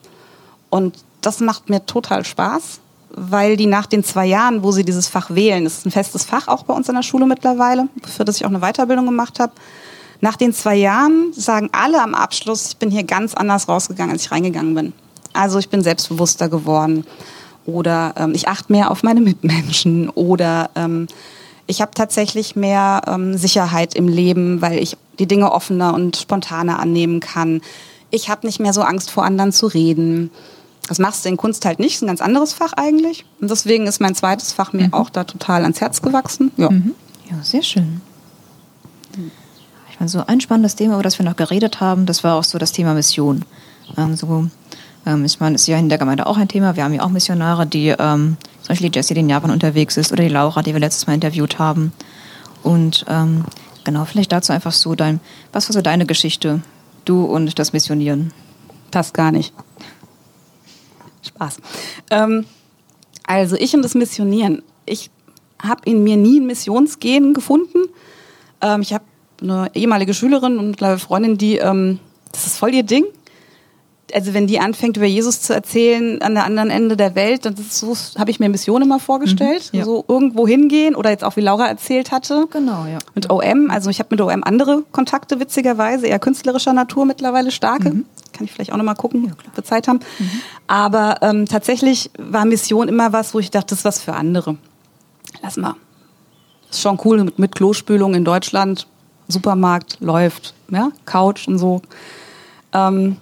Und 0.70 0.98
das 1.22 1.40
macht 1.40 1.70
mir 1.70 1.86
total 1.86 2.26
Spaß 2.26 2.80
weil 3.20 3.58
die 3.58 3.66
nach 3.66 3.86
den 3.86 4.04
zwei 4.04 4.26
Jahren, 4.26 4.64
wo 4.64 4.72
sie 4.72 4.86
dieses 4.86 5.08
Fach 5.08 5.30
wählen, 5.30 5.64
das 5.64 5.80
ist 5.80 5.86
ein 5.86 5.92
festes 5.92 6.24
Fach 6.24 6.48
auch 6.48 6.64
bei 6.64 6.74
uns 6.74 6.88
in 6.88 6.96
der 6.96 7.04
Schule 7.04 7.26
mittlerweile, 7.26 7.88
für 8.06 8.26
das 8.26 8.38
ich 8.38 8.46
auch 8.46 8.50
eine 8.50 8.60
Weiterbildung 8.60 9.06
gemacht 9.06 9.40
habe, 9.40 9.54
nach 10.22 10.36
den 10.36 10.54
zwei 10.54 10.76
Jahren 10.76 11.32
sagen 11.34 11.70
alle 11.72 12.02
am 12.02 12.14
Abschluss, 12.14 12.70
ich 12.70 12.78
bin 12.78 12.92
hier 12.92 13.04
ganz 13.04 13.34
anders 13.34 13.68
rausgegangen, 13.68 14.14
als 14.14 14.24
ich 14.24 14.32
reingegangen 14.32 14.76
bin. 14.76 14.94
Also 15.34 15.60
ich 15.60 15.70
bin 15.70 15.82
selbstbewusster 15.82 16.50
geworden 16.50 17.06
oder 17.66 18.14
ähm, 18.18 18.34
ich 18.34 18.48
achte 18.48 18.72
mehr 18.72 18.92
auf 18.92 19.04
meine 19.04 19.22
Mitmenschen 19.22 20.10
oder 20.10 20.72
ähm, 20.76 21.08
ich 21.68 21.82
habe 21.82 21.92
tatsächlich 21.94 22.56
mehr 22.56 23.02
ähm, 23.08 23.38
Sicherheit 23.38 23.94
im 23.94 24.08
Leben, 24.08 24.62
weil 24.62 24.80
ich 24.80 24.98
die 25.20 25.28
Dinge 25.28 25.52
offener 25.52 25.94
und 25.94 26.18
spontaner 26.18 26.80
annehmen 26.80 27.20
kann. 27.20 27.62
Ich 28.10 28.30
habe 28.30 28.48
nicht 28.48 28.60
mehr 28.60 28.74
so 28.74 28.82
Angst 28.82 29.12
vor 29.12 29.24
anderen 29.24 29.52
zu 29.52 29.68
reden. 29.68 30.32
Das 30.90 30.98
machst 30.98 31.24
du 31.24 31.30
in 31.30 31.38
Kunst 31.38 31.66
halt 31.66 31.78
nicht, 31.78 31.96
ist 31.96 32.02
ein 32.02 32.08
ganz 32.08 32.20
anderes 32.20 32.52
Fach 32.52 32.74
eigentlich. 32.74 33.24
Und 33.40 33.52
deswegen 33.52 33.86
ist 33.86 34.02
mein 34.02 34.16
zweites 34.16 34.54
Fach 34.54 34.74
mir 34.74 34.88
mhm. 34.88 34.94
auch 34.96 35.12
da 35.12 35.24
total 35.24 35.62
ans 35.62 35.80
Herz 35.82 36.02
gewachsen. 36.02 36.52
Ja, 36.58 36.72
mhm. 36.72 36.96
ja 37.30 37.38
sehr 37.44 37.62
schön. 37.62 38.02
Ich 39.92 40.00
meine, 40.00 40.10
so 40.10 40.26
ein 40.26 40.42
spannendes 40.42 40.76
Thema, 40.76 40.96
über 40.96 41.04
das 41.04 41.20
wir 41.20 41.26
noch 41.26 41.36
geredet 41.36 41.80
haben, 41.80 42.08
das 42.08 42.24
war 42.24 42.34
auch 42.34 42.44
so 42.44 42.58
das 42.58 42.72
Thema 42.72 42.96
Mission. 42.96 43.46
Ähm, 43.98 44.16
so, 44.16 44.48
ähm, 45.06 45.26
ich 45.26 45.40
meine, 45.40 45.56
ist 45.56 45.68
ja 45.68 45.78
in 45.78 45.90
der 45.90 46.00
Gemeinde 46.00 46.26
auch 46.26 46.38
ein 46.38 46.48
Thema. 46.48 46.76
Wir 46.76 46.86
haben 46.86 46.94
ja 46.96 47.04
auch 47.04 47.10
Missionare, 47.10 47.68
die, 47.68 47.90
ähm, 47.90 48.38
zum 48.64 48.70
Beispiel 48.70 48.90
die 48.90 48.98
Jessie, 48.98 49.14
die 49.14 49.20
in 49.20 49.30
Japan 49.30 49.52
unterwegs 49.52 49.96
ist, 49.96 50.12
oder 50.12 50.24
die 50.24 50.30
Laura, 50.30 50.64
die 50.64 50.74
wir 50.74 50.80
letztes 50.80 51.06
Mal 51.06 51.14
interviewt 51.14 51.60
haben. 51.60 51.92
Und 52.64 53.06
ähm, 53.08 53.46
genau, 53.84 54.06
vielleicht 54.06 54.32
dazu 54.32 54.54
einfach 54.54 54.72
so 54.72 54.96
dein, 54.96 55.20
was 55.54 55.70
war 55.70 55.74
so 55.76 55.84
deine 55.84 56.08
Geschichte, 56.08 56.62
du 57.06 57.26
und 57.26 57.60
das 57.60 57.74
Missionieren? 57.74 58.34
Das 58.90 59.14
gar 59.14 59.32
nicht. 59.32 59.54
Spaß. 61.28 61.58
Ähm, 62.12 62.46
also 63.26 63.56
ich 63.56 63.74
und 63.76 63.82
das 63.82 63.96
Missionieren. 63.96 64.64
Ich 64.86 65.12
habe 65.62 65.82
in 65.86 66.04
mir 66.04 66.18
nie 66.18 66.40
ein 66.40 66.48
Missionsgehen 66.48 67.34
gefunden. 67.34 67.90
Ähm, 68.62 68.82
ich 68.82 68.94
habe 68.94 69.04
eine 69.42 69.72
ehemalige 69.74 70.14
Schülerin 70.14 70.58
und 70.58 70.72
mittlerweile 70.72 71.00
Freundin, 71.00 71.38
die, 71.38 71.58
ähm, 71.58 72.00
das 72.32 72.48
ist 72.48 72.58
voll 72.58 72.74
ihr 72.74 72.84
Ding 72.84 73.06
also 74.14 74.34
wenn 74.34 74.48
die 74.48 74.60
anfängt 74.60 74.98
über 74.98 75.06
Jesus 75.06 75.42
zu 75.42 75.54
erzählen 75.54 76.22
an 76.22 76.34
der 76.34 76.46
anderen 76.46 76.70
Ende 76.70 76.98
der 76.98 77.16
Welt, 77.16 77.46
dann 77.46 77.56
so 77.56 77.96
habe 78.18 78.32
ich 78.32 78.40
mir 78.40 78.50
Mission 78.50 78.82
immer 78.82 79.00
vorgestellt, 79.00 79.70
mhm, 79.72 79.80
ja. 79.80 79.86
so 79.86 80.06
irgendwo 80.08 80.48
hingehen 80.48 80.96
oder 80.96 81.10
jetzt 81.10 81.24
auch 81.24 81.36
wie 81.36 81.42
Laura 81.42 81.68
erzählt 81.68 82.12
hatte. 82.12 82.48
Genau, 82.52 82.86
ja. 82.86 83.00
Mit 83.16 83.30
OM, 83.30 83.70
also 83.70 83.90
ich 83.90 84.00
habe 84.00 84.10
mit 84.12 84.22
OM 84.22 84.44
andere 84.44 84.84
Kontakte 84.92 85.40
witzigerweise, 85.40 86.08
eher 86.08 86.20
künstlerischer 86.20 86.74
Natur 86.74 87.06
mittlerweile 87.06 87.52
starke. 87.52 87.92
Mhm. 87.92 88.06
Kann 88.34 88.46
ich 88.46 88.52
vielleicht 88.52 88.72
auch 88.72 88.78
noch 88.78 88.84
mal 88.84 88.96
gucken, 88.96 89.26
ja, 89.26 89.32
ob 89.32 89.58
wir 89.58 89.64
Zeit 89.64 89.88
haben. 89.88 90.00
Mhm. 90.20 90.30
Aber 90.68 91.18
ähm, 91.22 91.46
tatsächlich 91.46 92.12
war 92.18 92.46
Mission 92.46 92.88
immer 92.88 93.14
was, 93.14 93.34
wo 93.34 93.40
ich 93.40 93.52
dachte, 93.52 93.68
das 93.70 93.80
ist 93.80 93.86
was 93.86 94.02
für 94.02 94.14
andere. 94.14 94.58
Lass 95.42 95.58
mal. 95.58 95.76
Ist 96.70 96.82
schon 96.82 97.00
cool 97.06 97.24
mit, 97.24 97.40
mit 97.40 97.56
Klospülung 97.56 98.14
in 98.14 98.24
Deutschland, 98.24 98.88
Supermarkt 99.28 99.98
läuft, 100.00 100.54
ja, 100.70 100.92
Couch 101.06 101.48
und 101.48 101.58
so. 101.58 101.82
Ähm, 102.74 103.18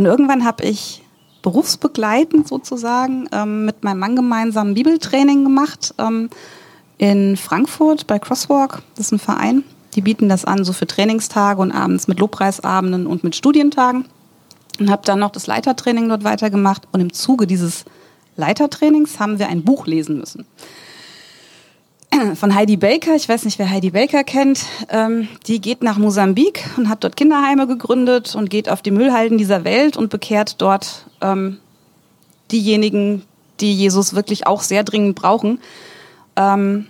und 0.00 0.06
irgendwann 0.06 0.46
habe 0.46 0.64
ich 0.64 1.02
berufsbegleitend 1.42 2.48
sozusagen 2.48 3.28
ähm, 3.32 3.66
mit 3.66 3.84
meinem 3.84 3.98
Mann 3.98 4.16
gemeinsam 4.16 4.72
Bibeltraining 4.72 5.44
gemacht 5.44 5.92
ähm, 5.98 6.30
in 6.96 7.36
Frankfurt 7.36 8.06
bei 8.06 8.18
Crosswalk. 8.18 8.80
Das 8.94 9.08
ist 9.08 9.12
ein 9.12 9.18
Verein. 9.18 9.62
Die 9.94 10.00
bieten 10.00 10.30
das 10.30 10.46
an, 10.46 10.64
so 10.64 10.72
für 10.72 10.86
Trainingstage 10.86 11.60
und 11.60 11.70
abends 11.70 12.08
mit 12.08 12.18
Lobpreisabenden 12.18 13.06
und 13.06 13.24
mit 13.24 13.36
Studientagen. 13.36 14.06
Und 14.78 14.90
habe 14.90 15.02
dann 15.04 15.18
noch 15.18 15.32
das 15.32 15.46
Leitertraining 15.46 16.08
dort 16.08 16.24
weitergemacht. 16.24 16.88
Und 16.92 17.00
im 17.00 17.12
Zuge 17.12 17.46
dieses 17.46 17.84
Leitertrainings 18.36 19.20
haben 19.20 19.38
wir 19.38 19.48
ein 19.48 19.64
Buch 19.64 19.86
lesen 19.86 20.16
müssen 20.16 20.46
von 22.34 22.54
Heidi 22.54 22.76
Baker. 22.76 23.14
Ich 23.14 23.28
weiß 23.28 23.44
nicht, 23.44 23.58
wer 23.58 23.70
Heidi 23.70 23.90
Baker 23.90 24.24
kennt. 24.24 24.64
Ähm, 24.88 25.28
die 25.46 25.60
geht 25.60 25.82
nach 25.82 25.98
Mosambik 25.98 26.64
und 26.76 26.88
hat 26.88 27.04
dort 27.04 27.16
Kinderheime 27.16 27.66
gegründet 27.66 28.34
und 28.34 28.50
geht 28.50 28.68
auf 28.68 28.82
die 28.82 28.90
Müllhalden 28.90 29.38
dieser 29.38 29.64
Welt 29.64 29.96
und 29.96 30.10
bekehrt 30.10 30.60
dort 30.60 31.06
ähm, 31.20 31.58
diejenigen, 32.50 33.22
die 33.60 33.74
Jesus 33.74 34.14
wirklich 34.14 34.46
auch 34.46 34.62
sehr 34.62 34.84
dringend 34.84 35.16
brauchen. 35.16 35.60
Ähm, 36.36 36.86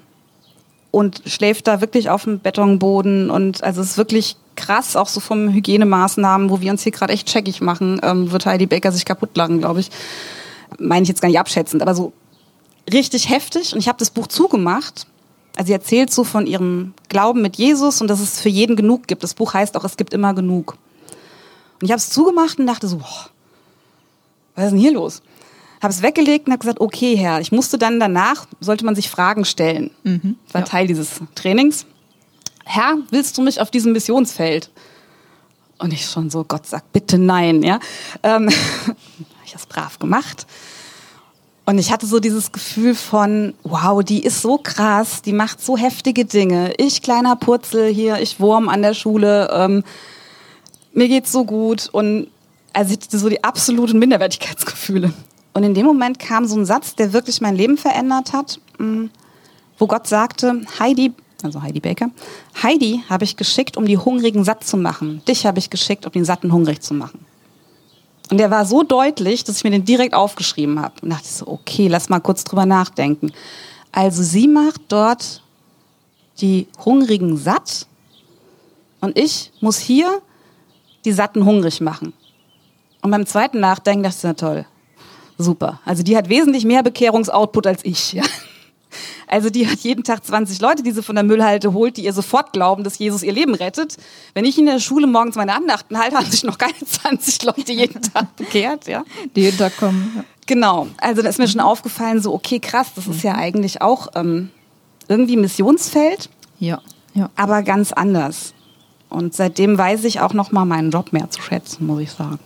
und 0.91 1.23
schläft 1.27 1.69
da 1.69 1.81
wirklich 1.81 2.11
auf 2.11 2.25
dem 2.25 2.41
Betonboden 2.41 3.31
und 3.31 3.63
also 3.63 3.81
es 3.81 3.91
ist 3.91 3.97
wirklich 3.97 4.37
krass, 4.57 4.97
auch 4.97 5.07
so 5.07 5.21
vom 5.21 5.53
Hygienemaßnahmen, 5.53 6.51
wo 6.51 6.61
wir 6.61 6.73
uns 6.73 6.83
hier 6.83 6.91
gerade 6.91 7.13
echt 7.13 7.29
checkig 7.29 7.61
machen, 7.61 8.01
ähm, 8.03 8.33
wird 8.33 8.45
Heidi 8.45 8.67
Baker 8.67 8.91
sich 8.91 9.05
kaputt 9.05 9.37
lachen, 9.37 9.61
glaube 9.61 9.81
ich. 9.81 9.91
Meine 10.79 11.05
ich 11.05 11.09
jetzt 11.09 11.23
gar 11.23 11.29
nicht 11.29 11.39
abschätzend, 11.39 11.81
aber 11.81 11.95
so 11.95 12.13
richtig 12.93 13.29
heftig. 13.29 13.73
Und 13.73 13.81
ich 13.81 13.89
habe 13.89 13.99
das 13.99 14.11
Buch 14.11 14.27
zugemacht 14.27 15.07
also 15.57 15.67
sie 15.67 15.73
erzählt 15.73 16.11
so 16.11 16.25
von 16.25 16.47
ihrem 16.47 16.95
Glauben 17.09 17.43
mit 17.43 17.57
Jesus 17.57 18.01
und 18.01 18.09
dass 18.09 18.21
es 18.21 18.41
für 18.41 18.49
jeden 18.49 18.77
genug 18.77 19.07
gibt. 19.07 19.23
Das 19.23 19.35
Buch 19.35 19.53
heißt 19.53 19.77
auch, 19.77 19.85
es 19.85 19.97
gibt 19.97 20.15
immer 20.15 20.33
genug. 20.33 20.79
Und 21.81 21.87
ich 21.87 21.91
habe 21.91 21.99
es 21.99 22.09
zugemacht 22.11 22.59
und 22.59 22.67
dachte 22.67 22.89
so, 22.89 22.97
boah, 22.97 23.31
was 24.55 24.67
ist 24.67 24.71
denn 24.71 24.81
hier 24.81 24.93
los? 24.93 25.23
Habe 25.83 25.93
es 25.93 26.03
weggelegt 26.03 26.47
und 26.47 26.53
habe 26.53 26.61
gesagt, 26.61 26.81
okay, 26.81 27.17
Herr, 27.17 27.41
ich 27.41 27.53
musste 27.53 27.79
dann 27.79 27.99
danach, 28.01 28.47
sollte 28.61 28.85
man 28.85 28.95
sich 28.95 29.11
Fragen 29.11 29.45
stellen. 29.45 29.91
Mhm, 30.03 30.37
das 30.47 30.55
war 30.55 30.61
ja. 30.63 30.67
Teil 30.67 30.87
dieses 30.87 31.21
Trainings. 31.35 31.87
Herr, 32.65 32.97
willst 33.11 33.37
du 33.37 33.43
mich 33.43 33.61
auf 33.61 33.71
diesem 33.71 33.93
Missionsfeld? 33.93 34.71
Und 35.79 35.93
ich 35.93 36.07
schon 36.07 36.31
so, 36.31 36.45
Gott 36.45 36.67
sagt 36.67 36.93
bitte 36.93 37.19
nein, 37.19 37.63
ja. 37.63 37.81
Ähm, 38.23 38.49
habe 38.87 38.97
ich 39.45 39.53
das 39.53 39.67
brav 39.67 39.99
gemacht. 39.99 40.47
Und 41.71 41.79
ich 41.79 41.93
hatte 41.93 42.05
so 42.05 42.19
dieses 42.19 42.51
Gefühl 42.51 42.97
von, 42.97 43.55
wow, 43.63 44.03
die 44.03 44.25
ist 44.25 44.43
so 44.43 44.59
krass, 44.59 45.23
die 45.23 45.33
macht 45.33 45.61
so 45.61 45.77
heftige 45.77 46.25
Dinge. 46.25 46.73
Ich 46.79 47.01
kleiner 47.01 47.37
Purzel 47.37 47.95
hier, 47.95 48.19
ich 48.19 48.41
Wurm 48.41 48.69
an 48.69 48.83
der 48.83 48.93
Schule, 48.93 49.49
ähm, 49.53 49.85
mir 50.93 51.07
geht's 51.07 51.31
so 51.31 51.45
gut. 51.45 51.89
Und 51.93 52.27
also 52.73 52.93
ich 52.93 52.99
hatte 53.05 53.19
so 53.21 53.29
die 53.29 53.45
absoluten 53.45 54.01
Minderwertigkeitsgefühle. 54.01 55.13
Und 55.53 55.63
in 55.63 55.75
dem 55.75 55.87
Moment 55.87 56.19
kam 56.19 56.45
so 56.45 56.59
ein 56.59 56.67
Satz, 56.67 56.97
der 56.97 57.13
wirklich 57.13 57.41
mein 57.41 57.55
Leben 57.55 57.77
verändert 57.77 58.33
hat, 58.33 58.59
mm, 58.79 59.05
wo 59.79 59.87
Gott 59.87 60.09
sagte, 60.09 60.63
Heidi, 60.81 61.13
also 61.45 61.63
Heidi 61.63 61.79
Baker, 61.79 62.11
Heidi 62.61 63.05
habe 63.09 63.23
ich 63.23 63.37
geschickt, 63.37 63.77
um 63.77 63.87
die 63.87 63.97
Hungrigen 63.97 64.43
satt 64.43 64.65
zu 64.65 64.77
machen. 64.77 65.23
Dich 65.29 65.47
habe 65.47 65.61
ich 65.61 65.71
geschickt, 65.71 66.05
um 66.05 66.11
den 66.11 66.25
Satten 66.25 66.53
hungrig 66.53 66.83
zu 66.83 66.95
machen. 66.95 67.25
Und 68.31 68.39
der 68.39 68.51
war 68.51 68.65
so 68.65 68.83
deutlich, 68.83 69.43
dass 69.45 69.59
ich 69.59 69.65
mir 69.65 69.71
den 69.71 69.85
direkt 69.85 70.15
aufgeschrieben 70.15 70.81
habe. 70.81 70.95
Und 71.03 71.11
dachte 71.11 71.29
so, 71.29 71.49
okay, 71.49 71.89
lass 71.89 72.09
mal 72.09 72.21
kurz 72.21 72.45
drüber 72.45 72.65
nachdenken. 72.65 73.33
Also 73.93 74.23
sie 74.23 74.47
macht 74.47 74.81
dort 74.89 75.43
die 76.41 76.69
Hungrigen 76.85 77.37
satt 77.37 77.87
und 79.01 79.19
ich 79.19 79.53
muss 79.61 79.79
hier 79.79 80.23
die 81.05 81.13
Satten 81.13 81.45
hungrig 81.45 81.81
machen. 81.81 82.13
Und 83.03 83.11
beim 83.11 83.27
zweiten 83.27 83.61
Nachdenken 83.61 84.03
dachte 84.05 84.17
ich, 84.17 84.25
na 84.25 84.35
toll, 84.35 84.67
super. 85.39 85.81
Also 85.85 86.03
die 86.03 86.17
hat 86.17 86.29
wesentlich 86.29 86.65
mehr 86.65 86.83
Bekehrungsoutput 86.83 87.67
als 87.67 87.85
ich. 87.85 88.13
Ja. 88.13 88.23
Also 89.31 89.49
die 89.49 89.69
hat 89.69 89.79
jeden 89.79 90.03
Tag 90.03 90.25
20 90.27 90.61
Leute, 90.61 90.83
die 90.83 90.91
sie 90.91 91.05
von 91.05 91.15
der 91.15 91.23
Müllhalde 91.23 91.73
holt, 91.73 91.97
die 91.97 92.05
ihr 92.05 92.13
sofort 92.13 92.53
glauben, 92.53 92.83
dass 92.83 92.99
Jesus 92.99 93.23
ihr 93.23 93.33
Leben 93.33 93.55
rettet. 93.55 93.97
Wenn 94.35 94.45
ich 94.45 94.59
in 94.59 94.67
der 94.67 94.81
Schule 94.81 95.07
morgens 95.07 95.37
meine 95.37 95.55
Andachten 95.55 95.97
halte, 95.97 96.17
haben 96.17 96.27
sich 96.29 96.43
noch 96.43 96.59
keine 96.59 96.75
20 96.85 97.45
Leute 97.45 97.73
jeden 97.73 98.03
Tag 98.03 98.35
bekehrt, 98.35 98.89
ja. 98.89 99.05
Die 99.37 99.43
jeden 99.43 99.57
Tag 99.57 99.77
kommen. 99.77 100.25
Genau. 100.47 100.89
Also 100.99 101.23
da 101.23 101.29
ist 101.29 101.39
mir 101.39 101.47
schon 101.47 101.61
aufgefallen, 101.61 102.21
so 102.21 102.35
okay, 102.35 102.59
krass, 102.59 102.89
das 102.97 103.07
ist 103.07 103.23
ja 103.23 103.37
eigentlich 103.37 103.83
auch 103.83 104.09
ähm, 104.17 104.51
irgendwie 105.07 105.37
Missionsfeld, 105.37 106.29
Ja, 106.59 106.81
ja. 107.15 107.31
aber 107.37 107.63
ganz 107.63 107.93
anders. 107.93 108.53
Und 109.11 109.35
seitdem 109.35 109.79
weiß 109.79 110.03
ich 110.05 110.19
auch 110.21 110.33
noch 110.35 110.51
mal 110.51 110.65
meinen 110.65 110.91
Job 110.91 111.13
mehr 111.13 111.31
zu 111.31 111.41
schätzen, 111.41 111.87
muss 111.87 112.01
ich 112.01 112.11
sagen. 112.11 112.41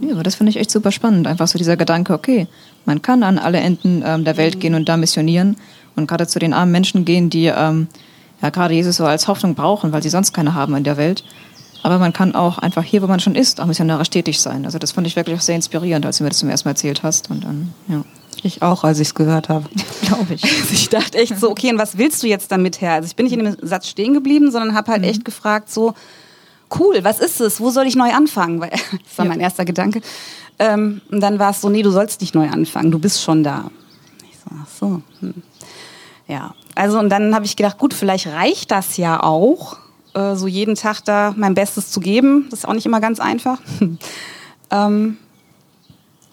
Ja, 0.00 0.14
aber 0.14 0.22
das 0.22 0.34
finde 0.34 0.50
ich 0.50 0.56
echt 0.56 0.70
super 0.70 0.92
spannend. 0.92 1.26
Einfach 1.26 1.46
so 1.46 1.58
dieser 1.58 1.76
Gedanke, 1.76 2.14
okay, 2.14 2.46
man 2.86 3.02
kann 3.02 3.22
an 3.22 3.38
alle 3.38 3.60
Enden 3.60 4.02
ähm, 4.04 4.24
der 4.24 4.36
Welt 4.36 4.60
gehen 4.60 4.74
und 4.74 4.88
da 4.88 4.96
missionieren 4.96 5.56
und 5.96 6.06
gerade 6.06 6.26
zu 6.26 6.38
den 6.38 6.52
armen 6.52 6.72
Menschen 6.72 7.04
gehen, 7.04 7.30
die 7.30 7.46
ähm, 7.46 7.88
ja 8.40 8.50
gerade 8.50 8.74
Jesus 8.74 8.96
so 8.96 9.04
als 9.04 9.28
Hoffnung 9.28 9.54
brauchen, 9.54 9.92
weil 9.92 10.02
sie 10.02 10.08
sonst 10.08 10.32
keine 10.32 10.54
haben 10.54 10.74
in 10.74 10.84
der 10.84 10.96
Welt. 10.96 11.24
Aber 11.82 11.98
man 11.98 12.12
kann 12.12 12.34
auch 12.34 12.58
einfach 12.58 12.82
hier, 12.82 13.02
wo 13.02 13.06
man 13.06 13.20
schon 13.20 13.34
ist, 13.34 13.60
auch 13.60 13.66
missionarisch 13.66 14.10
tätig 14.10 14.40
sein. 14.40 14.64
Also 14.66 14.78
das 14.78 14.92
fand 14.92 15.06
ich 15.06 15.16
wirklich 15.16 15.36
auch 15.36 15.42
sehr 15.42 15.56
inspirierend, 15.56 16.04
als 16.04 16.18
du 16.18 16.24
mir 16.24 16.30
das 16.30 16.38
zum 16.38 16.50
ersten 16.50 16.68
Mal 16.68 16.72
erzählt 16.72 17.02
hast. 17.02 17.30
Und 17.30 17.44
dann, 17.44 17.72
ja, 17.88 18.04
Ich 18.42 18.62
auch, 18.62 18.84
als 18.84 18.98
ich 19.00 19.08
es 19.08 19.14
gehört 19.14 19.48
habe. 19.48 19.66
glaube 20.02 20.34
ich. 20.34 20.42
Also 20.60 20.72
ich 20.72 20.88
dachte 20.88 21.18
echt 21.18 21.38
so, 21.38 21.50
okay, 21.50 21.70
und 21.70 21.78
was 21.78 21.96
willst 21.96 22.22
du 22.22 22.26
jetzt 22.26 22.52
damit 22.52 22.80
her? 22.80 22.94
Also 22.94 23.06
ich 23.06 23.16
bin 23.16 23.24
nicht 23.24 23.32
in 23.32 23.44
dem 23.44 23.56
Satz 23.62 23.88
stehen 23.88 24.12
geblieben, 24.12 24.50
sondern 24.50 24.74
habe 24.74 24.92
halt 24.92 25.04
echt 25.04 25.24
gefragt 25.24 25.70
so, 25.70 25.94
cool, 26.78 27.02
was 27.02 27.20
ist 27.20 27.40
es? 27.40 27.60
Wo 27.60 27.70
soll 27.70 27.86
ich 27.86 27.96
neu 27.96 28.12
anfangen? 28.12 28.60
Weil 28.60 28.70
das 28.70 29.16
war 29.18 29.24
Ja. 29.24 29.30
mein 29.30 29.40
erster 29.40 29.64
Gedanke. 29.64 30.00
Ähm, 30.58 31.00
und 31.10 31.20
dann 31.20 31.38
war 31.38 31.50
es 31.50 31.60
so, 31.60 31.68
nee, 31.68 31.82
du 31.82 31.90
sollst 31.90 32.20
nicht 32.20 32.34
neu 32.34 32.48
anfangen, 32.48 32.90
du 32.90 32.98
bist 32.98 33.22
schon 33.22 33.42
da. 33.42 33.70
Ich 34.30 34.36
so, 34.38 34.50
ach 34.62 34.68
so. 34.78 35.02
Hm. 35.20 35.34
Ja, 36.28 36.54
also 36.74 36.98
und 36.98 37.08
dann 37.08 37.34
habe 37.34 37.44
ich 37.44 37.56
gedacht, 37.56 37.78
gut, 37.78 37.92
vielleicht 37.94 38.26
reicht 38.28 38.70
das 38.70 38.96
ja 38.98 39.22
auch, 39.22 39.78
äh, 40.14 40.36
so 40.36 40.46
jeden 40.46 40.74
Tag 40.76 41.00
da 41.04 41.34
mein 41.36 41.54
Bestes 41.54 41.90
zu 41.90 41.98
geben. 42.00 42.46
Das 42.50 42.60
ist 42.60 42.64
auch 42.68 42.74
nicht 42.74 42.86
immer 42.86 43.00
ganz 43.00 43.20
einfach. 43.20 43.58
ähm, 44.70 45.16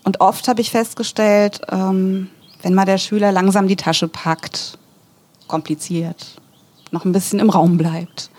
und 0.04 0.22
oft 0.22 0.48
habe 0.48 0.62
ich 0.62 0.72
festgestellt, 0.72 1.62
ähm, 1.70 2.30
wenn 2.62 2.74
mal 2.74 2.86
der 2.86 2.98
Schüler 2.98 3.32
langsam 3.32 3.68
die 3.68 3.76
Tasche 3.76 4.08
packt, 4.08 4.78
kompliziert, 5.48 6.26
noch 6.92 7.06
ein 7.06 7.12
bisschen 7.12 7.40
im 7.40 7.50
Raum 7.50 7.78
bleibt. 7.78 8.30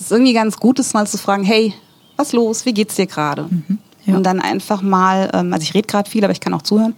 Es 0.00 0.06
ist 0.06 0.12
irgendwie 0.12 0.32
ganz 0.32 0.56
gut, 0.56 0.78
es 0.78 0.94
mal 0.94 1.06
zu 1.06 1.18
fragen, 1.18 1.44
hey, 1.44 1.74
was 2.16 2.32
los, 2.32 2.64
wie 2.64 2.72
geht's 2.72 2.96
dir 2.96 3.06
gerade? 3.06 3.50
ja. 4.06 4.16
Und 4.16 4.24
dann 4.24 4.40
einfach 4.40 4.80
mal, 4.80 5.30
ähm, 5.34 5.52
also 5.52 5.62
ich 5.62 5.74
rede 5.74 5.86
gerade 5.86 6.08
viel, 6.08 6.24
aber 6.24 6.32
ich 6.32 6.40
kann 6.40 6.54
auch 6.54 6.62
zuhören, 6.62 6.94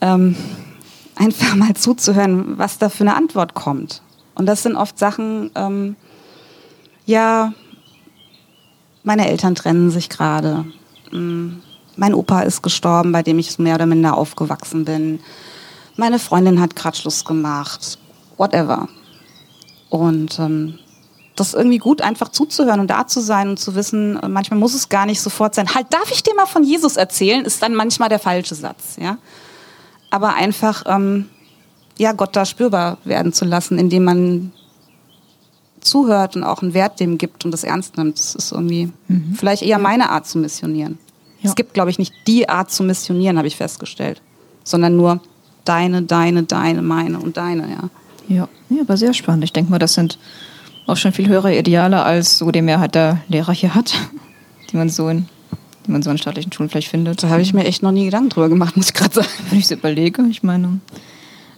ähm, 0.00 0.36
einfach 1.16 1.54
mal 1.56 1.74
zuzuhören, 1.74 2.56
was 2.56 2.78
da 2.78 2.88
für 2.88 3.02
eine 3.02 3.16
Antwort 3.16 3.54
kommt. 3.54 4.00
Und 4.36 4.46
das 4.46 4.62
sind 4.62 4.76
oft 4.76 4.96
Sachen, 4.96 5.50
ähm, 5.56 5.96
ja, 7.04 7.52
meine 9.02 9.28
Eltern 9.28 9.56
trennen 9.56 9.90
sich 9.90 10.08
gerade. 10.08 10.64
Mm, 11.10 11.56
Mein 11.96 12.14
Opa 12.14 12.42
ist 12.42 12.62
gestorben, 12.62 13.10
bei 13.10 13.22
dem 13.22 13.38
ich 13.40 13.58
mehr 13.58 13.74
oder 13.74 13.86
minder 13.86 14.16
aufgewachsen 14.16 14.84
bin. 14.84 15.18
Meine 15.96 16.18
Freundin 16.18 16.60
hat 16.60 16.74
gerade 16.76 16.96
Schluss 16.96 17.24
gemacht. 17.24 17.98
Whatever. 18.36 18.88
Und 19.90 20.38
ähm, 20.38 20.78
das 21.36 21.48
ist 21.48 21.54
irgendwie 21.54 21.78
gut, 21.78 22.00
einfach 22.00 22.28
zuzuhören 22.28 22.80
und 22.80 22.88
da 22.88 23.06
zu 23.06 23.20
sein 23.20 23.48
und 23.48 23.58
zu 23.58 23.74
wissen, 23.74 24.16
äh, 24.22 24.28
manchmal 24.28 24.58
muss 24.58 24.74
es 24.74 24.88
gar 24.88 25.06
nicht 25.06 25.20
sofort 25.20 25.54
sein. 25.54 25.74
Halt, 25.74 25.86
darf 25.90 26.10
ich 26.12 26.22
dir 26.22 26.34
mal 26.34 26.46
von 26.46 26.62
Jesus 26.62 26.96
erzählen? 26.96 27.44
Ist 27.44 27.62
dann 27.62 27.74
manchmal 27.74 28.08
der 28.08 28.20
falsche 28.20 28.54
Satz, 28.54 28.96
ja. 29.00 29.18
Aber 30.10 30.34
einfach, 30.34 30.84
ähm, 30.86 31.28
ja, 31.98 32.12
Gott 32.12 32.36
da 32.36 32.44
spürbar 32.44 32.98
werden 33.04 33.32
zu 33.32 33.44
lassen, 33.44 33.78
indem 33.78 34.04
man 34.04 34.52
zuhört 35.80 36.36
und 36.36 36.44
auch 36.44 36.62
einen 36.62 36.72
Wert 36.72 37.00
dem 37.00 37.18
gibt 37.18 37.44
und 37.44 37.50
das 37.50 37.64
ernst 37.64 37.96
nimmt. 37.96 38.18
Das 38.18 38.34
ist 38.34 38.52
irgendwie 38.52 38.90
vielleicht 39.34 39.62
eher 39.62 39.78
meine 39.78 40.10
Art 40.10 40.26
zu 40.26 40.38
missionieren. 40.38 40.98
Ja. 41.42 41.50
Es 41.50 41.56
gibt, 41.56 41.74
glaube 41.74 41.90
ich, 41.90 41.98
nicht 41.98 42.14
die 42.26 42.48
Art 42.48 42.70
zu 42.70 42.82
missionieren, 42.84 43.36
habe 43.36 43.48
ich 43.48 43.56
festgestellt, 43.56 44.22
sondern 44.62 44.96
nur 44.96 45.20
deine, 45.64 46.02
deine, 46.02 46.44
deine, 46.44 46.80
meine 46.80 47.18
und 47.18 47.36
deine, 47.36 47.68
ja. 47.70 47.90
Ja, 48.28 48.48
ja 48.70 48.80
aber 48.82 48.96
sehr 48.96 49.12
spannend. 49.12 49.44
Ich 49.44 49.52
denke 49.52 49.70
mal, 49.70 49.78
das 49.78 49.94
sind 49.94 50.18
auch 50.86 50.96
schon 50.96 51.12
viel 51.12 51.28
höhere 51.28 51.56
Ideale, 51.56 52.02
als 52.02 52.38
so 52.38 52.50
die 52.50 52.62
Mehrheit 52.62 52.94
der 52.94 53.20
Lehrer 53.28 53.52
hier 53.52 53.74
hat, 53.74 53.94
die 54.70 54.76
man 54.76 54.88
so 54.90 55.08
in, 55.08 55.26
die 55.86 55.90
man 55.92 56.02
so 56.02 56.10
in 56.10 56.18
staatlichen 56.18 56.52
Schulen 56.52 56.68
vielleicht 56.68 56.88
findet. 56.88 57.22
Da 57.22 57.28
habe 57.28 57.42
ich 57.42 57.52
mir 57.54 57.64
echt 57.64 57.82
noch 57.82 57.92
nie 57.92 58.04
Gedanken 58.06 58.28
drüber 58.30 58.48
gemacht, 58.48 58.76
muss 58.76 58.88
ich 58.88 58.94
gerade 58.94 59.14
sagen. 59.14 59.28
Wenn 59.50 59.58
ich 59.58 59.66
so 59.66 59.74
überlege, 59.74 60.22
ich 60.30 60.42
meine, 60.42 60.80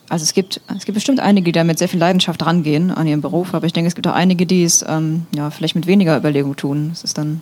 also 0.08 0.22
es 0.22 0.32
gibt, 0.34 0.60
es 0.76 0.84
gibt 0.84 0.94
bestimmt 0.94 1.18
einige, 1.20 1.46
die 1.46 1.52
da 1.52 1.64
mit 1.64 1.78
sehr 1.78 1.88
viel 1.88 1.98
Leidenschaft 1.98 2.44
rangehen 2.46 2.90
an 2.92 3.06
ihren 3.08 3.20
Beruf, 3.20 3.54
aber 3.54 3.66
ich 3.66 3.72
denke, 3.72 3.88
es 3.88 3.94
gibt 3.96 4.06
auch 4.06 4.12
einige, 4.14 4.46
die 4.46 4.62
es 4.62 4.84
ähm, 4.88 5.26
ja, 5.34 5.50
vielleicht 5.50 5.74
mit 5.74 5.86
weniger 5.88 6.16
Überlegung 6.16 6.54
tun. 6.54 6.90
Es 6.92 7.02
ist 7.02 7.18
dann, 7.18 7.40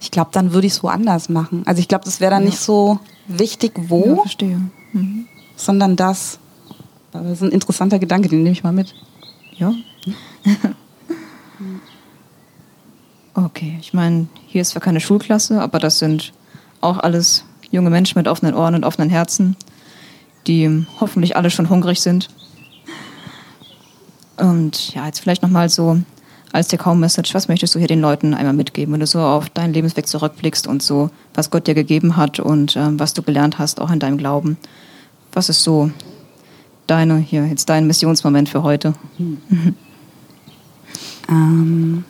Ich 0.00 0.10
glaube, 0.12 0.30
dann 0.32 0.52
würde 0.52 0.66
ich 0.66 0.74
es 0.74 0.82
woanders 0.82 1.28
machen. 1.28 1.62
Also 1.66 1.80
ich 1.80 1.88
glaube, 1.88 2.04
das 2.04 2.20
wäre 2.20 2.30
dann 2.30 2.42
Ja. 2.42 2.50
nicht 2.50 2.60
so 2.60 3.00
wichtig, 3.26 3.72
ja, 3.76 3.84
wo, 3.88 4.16
verstehe. 4.22 4.60
Mhm. 4.92 5.26
sondern 5.56 5.96
das. 5.96 6.38
Aber 7.12 7.24
das 7.24 7.38
ist 7.38 7.42
ein 7.42 7.50
interessanter 7.52 7.98
Gedanke, 7.98 8.28
den 8.28 8.42
nehme 8.42 8.52
ich 8.52 8.62
mal 8.62 8.72
mit. 8.72 8.94
Ja. 9.56 9.74
okay, 13.34 13.76
ich 13.80 13.94
meine, 13.94 14.26
hier 14.46 14.62
ist 14.62 14.70
zwar 14.70 14.82
keine 14.82 15.00
Schulklasse, 15.00 15.60
aber 15.60 15.78
das 15.78 15.98
sind 15.98 16.32
auch 16.80 16.98
alles 16.98 17.44
junge 17.70 17.90
Menschen 17.90 18.18
mit 18.18 18.28
offenen 18.28 18.54
Ohren 18.54 18.74
und 18.74 18.84
offenen 18.84 19.10
Herzen, 19.10 19.56
die 20.46 20.86
hoffentlich 21.00 21.36
alle 21.36 21.50
schon 21.50 21.70
hungrig 21.70 22.00
sind. 22.00 22.28
Und 24.36 24.94
ja, 24.94 25.06
jetzt 25.06 25.20
vielleicht 25.20 25.42
nochmal 25.42 25.68
so 25.68 26.00
als 26.52 26.68
Take-Home-Message, 26.68 27.34
was 27.34 27.48
möchtest 27.48 27.74
du 27.74 27.80
hier 27.80 27.88
den 27.88 28.00
Leuten 28.00 28.32
einmal 28.32 28.52
mitgeben, 28.52 28.92
wenn 28.92 29.00
du 29.00 29.06
so 29.06 29.20
auf 29.20 29.48
deinen 29.50 29.74
Lebensweg 29.74 30.06
zurückblickst 30.06 30.66
und 30.68 30.82
so, 30.82 31.10
was 31.34 31.50
Gott 31.50 31.66
dir 31.66 31.74
gegeben 31.74 32.16
hat 32.16 32.38
und 32.38 32.76
ähm, 32.76 33.00
was 33.00 33.12
du 33.12 33.22
gelernt 33.22 33.58
hast, 33.58 33.80
auch 33.80 33.90
in 33.90 33.98
deinem 33.98 34.18
Glauben. 34.18 34.56
Was 35.32 35.48
ist 35.48 35.64
so 35.64 35.90
deine, 36.86 37.18
hier, 37.18 37.46
jetzt 37.46 37.68
dein 37.68 37.86
Missionsmoment 37.86 38.48
für 38.48 38.62
heute? 38.62 38.94
Ähm, 41.26 42.04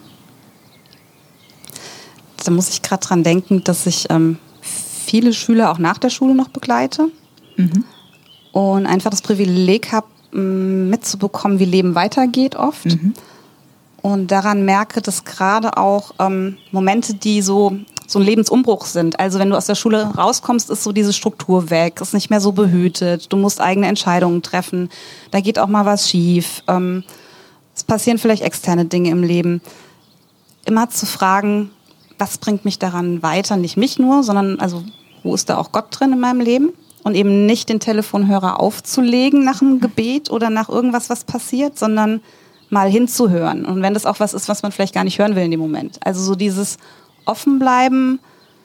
da 2.45 2.51
muss 2.51 2.69
ich 2.69 2.83
gerade 2.83 3.07
dran 3.07 3.23
denken, 3.23 3.63
dass 3.63 3.87
ich 3.87 4.07
ähm, 4.11 4.39
viele 4.61 5.33
Schüler 5.33 5.71
auch 5.71 5.79
nach 5.79 5.99
der 5.99 6.11
Schule 6.11 6.35
noch 6.35 6.49
begleite 6.49 7.11
Mhm. 7.57 7.85
und 8.51 8.87
einfach 8.87 9.11
das 9.11 9.23
Privileg 9.23 9.93
habe, 9.93 10.09
mitzubekommen, 10.37 11.61
wie 11.61 11.65
Leben 11.65 11.95
weitergeht 11.95 12.57
oft. 12.57 12.87
Mhm. 12.87 13.15
Und 14.03 14.33
daran 14.33 14.65
merke, 14.65 15.01
dass 15.01 15.25
gerade 15.25 15.77
auch 15.77 16.11
ähm, 16.19 16.57
Momente, 16.73 17.15
die 17.15 17.41
so, 17.41 17.77
so 18.07 18.19
ein 18.19 18.25
Lebensumbruch 18.25 18.87
sind. 18.87 19.19
Also 19.19 19.39
wenn 19.39 19.51
du 19.51 19.57
aus 19.57 19.67
der 19.67 19.75
Schule 19.75 20.03
rauskommst, 20.17 20.71
ist 20.71 20.85
so 20.85 20.93
diese 20.93 21.13
Struktur 21.13 21.71
weg, 21.71 22.01
ist 22.01 22.15
nicht 22.15 22.31
mehr 22.31 22.41
so 22.41 22.53
behütet, 22.53 23.33
du 23.33 23.37
musst 23.37 23.61
eigene 23.61 23.87
Entscheidungen 23.87 24.43
treffen, 24.43 24.91
da 25.31 25.41
geht 25.41 25.59
auch 25.59 25.69
mal 25.69 25.87
was 25.87 26.09
schief. 26.09 26.63
Ähm, 26.69 27.05
es 27.75 27.85
passieren 27.85 28.19
vielleicht 28.19 28.43
externe 28.43 28.85
Dinge 28.85 29.11
im 29.11 29.23
Leben. 29.23 29.61
Immer 30.65 30.91
zu 30.91 31.07
fragen, 31.07 31.71
was 32.19 32.39
bringt 32.39 32.65
mich 32.65 32.79
daran 32.79 33.23
weiter? 33.23 33.57
Nicht 33.57 33.77
mich 33.77 33.99
nur, 33.99 34.23
sondern 34.23 34.61
also 34.61 34.85
wo 35.23 35.35
ist 35.35 35.49
da 35.49 35.59
auch 35.59 35.73
Gott 35.73 35.87
drin 35.91 36.13
in 36.13 36.21
meinem 36.21 36.41
Leben? 36.41 36.73
Und 37.03 37.17
eben 37.17 37.45
nicht 37.45 37.69
den 37.69 37.81
Telefonhörer 37.81 38.61
aufzulegen 38.61 39.45
nach 39.45 39.61
einem 39.61 39.79
Gebet 39.79 40.31
oder 40.31 40.49
nach 40.49 40.71
irgendwas, 40.71 41.11
was 41.11 41.25
passiert, 41.25 41.79
sondern 41.79 42.23
mal 42.71 42.89
hinzuhören. 42.89 43.67
Und 43.67 43.83
wenn 43.83 43.93
das 43.93 44.07
auch 44.07 44.21
was 44.21 44.33
ist, 44.33 44.49
was 44.49 44.63
man 44.63 44.73
vielleicht 44.73 44.95
gar 44.95 45.05
nicht 45.05 45.19
hören 45.19 45.37
will 45.37 45.45
in 45.45 45.51
dem 45.51 45.61
Moment. 45.61 45.99
Also 46.03 46.23
so 46.23 46.35
dieses 46.35 46.79
Offenbleiben 47.25 48.21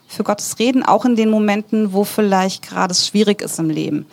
für 0.08 0.24
Gottes 0.24 0.58
Reden, 0.60 0.84
auch 0.84 1.06
in 1.06 1.16
den 1.16 1.30
Momenten, 1.30 1.94
wo 1.94 2.04
vielleicht 2.04 2.68
gerade 2.68 2.92
es 2.92 3.08
schwierig 3.08 3.42
ist 3.42 3.60
im 3.60 3.70
Leben. 3.70 4.06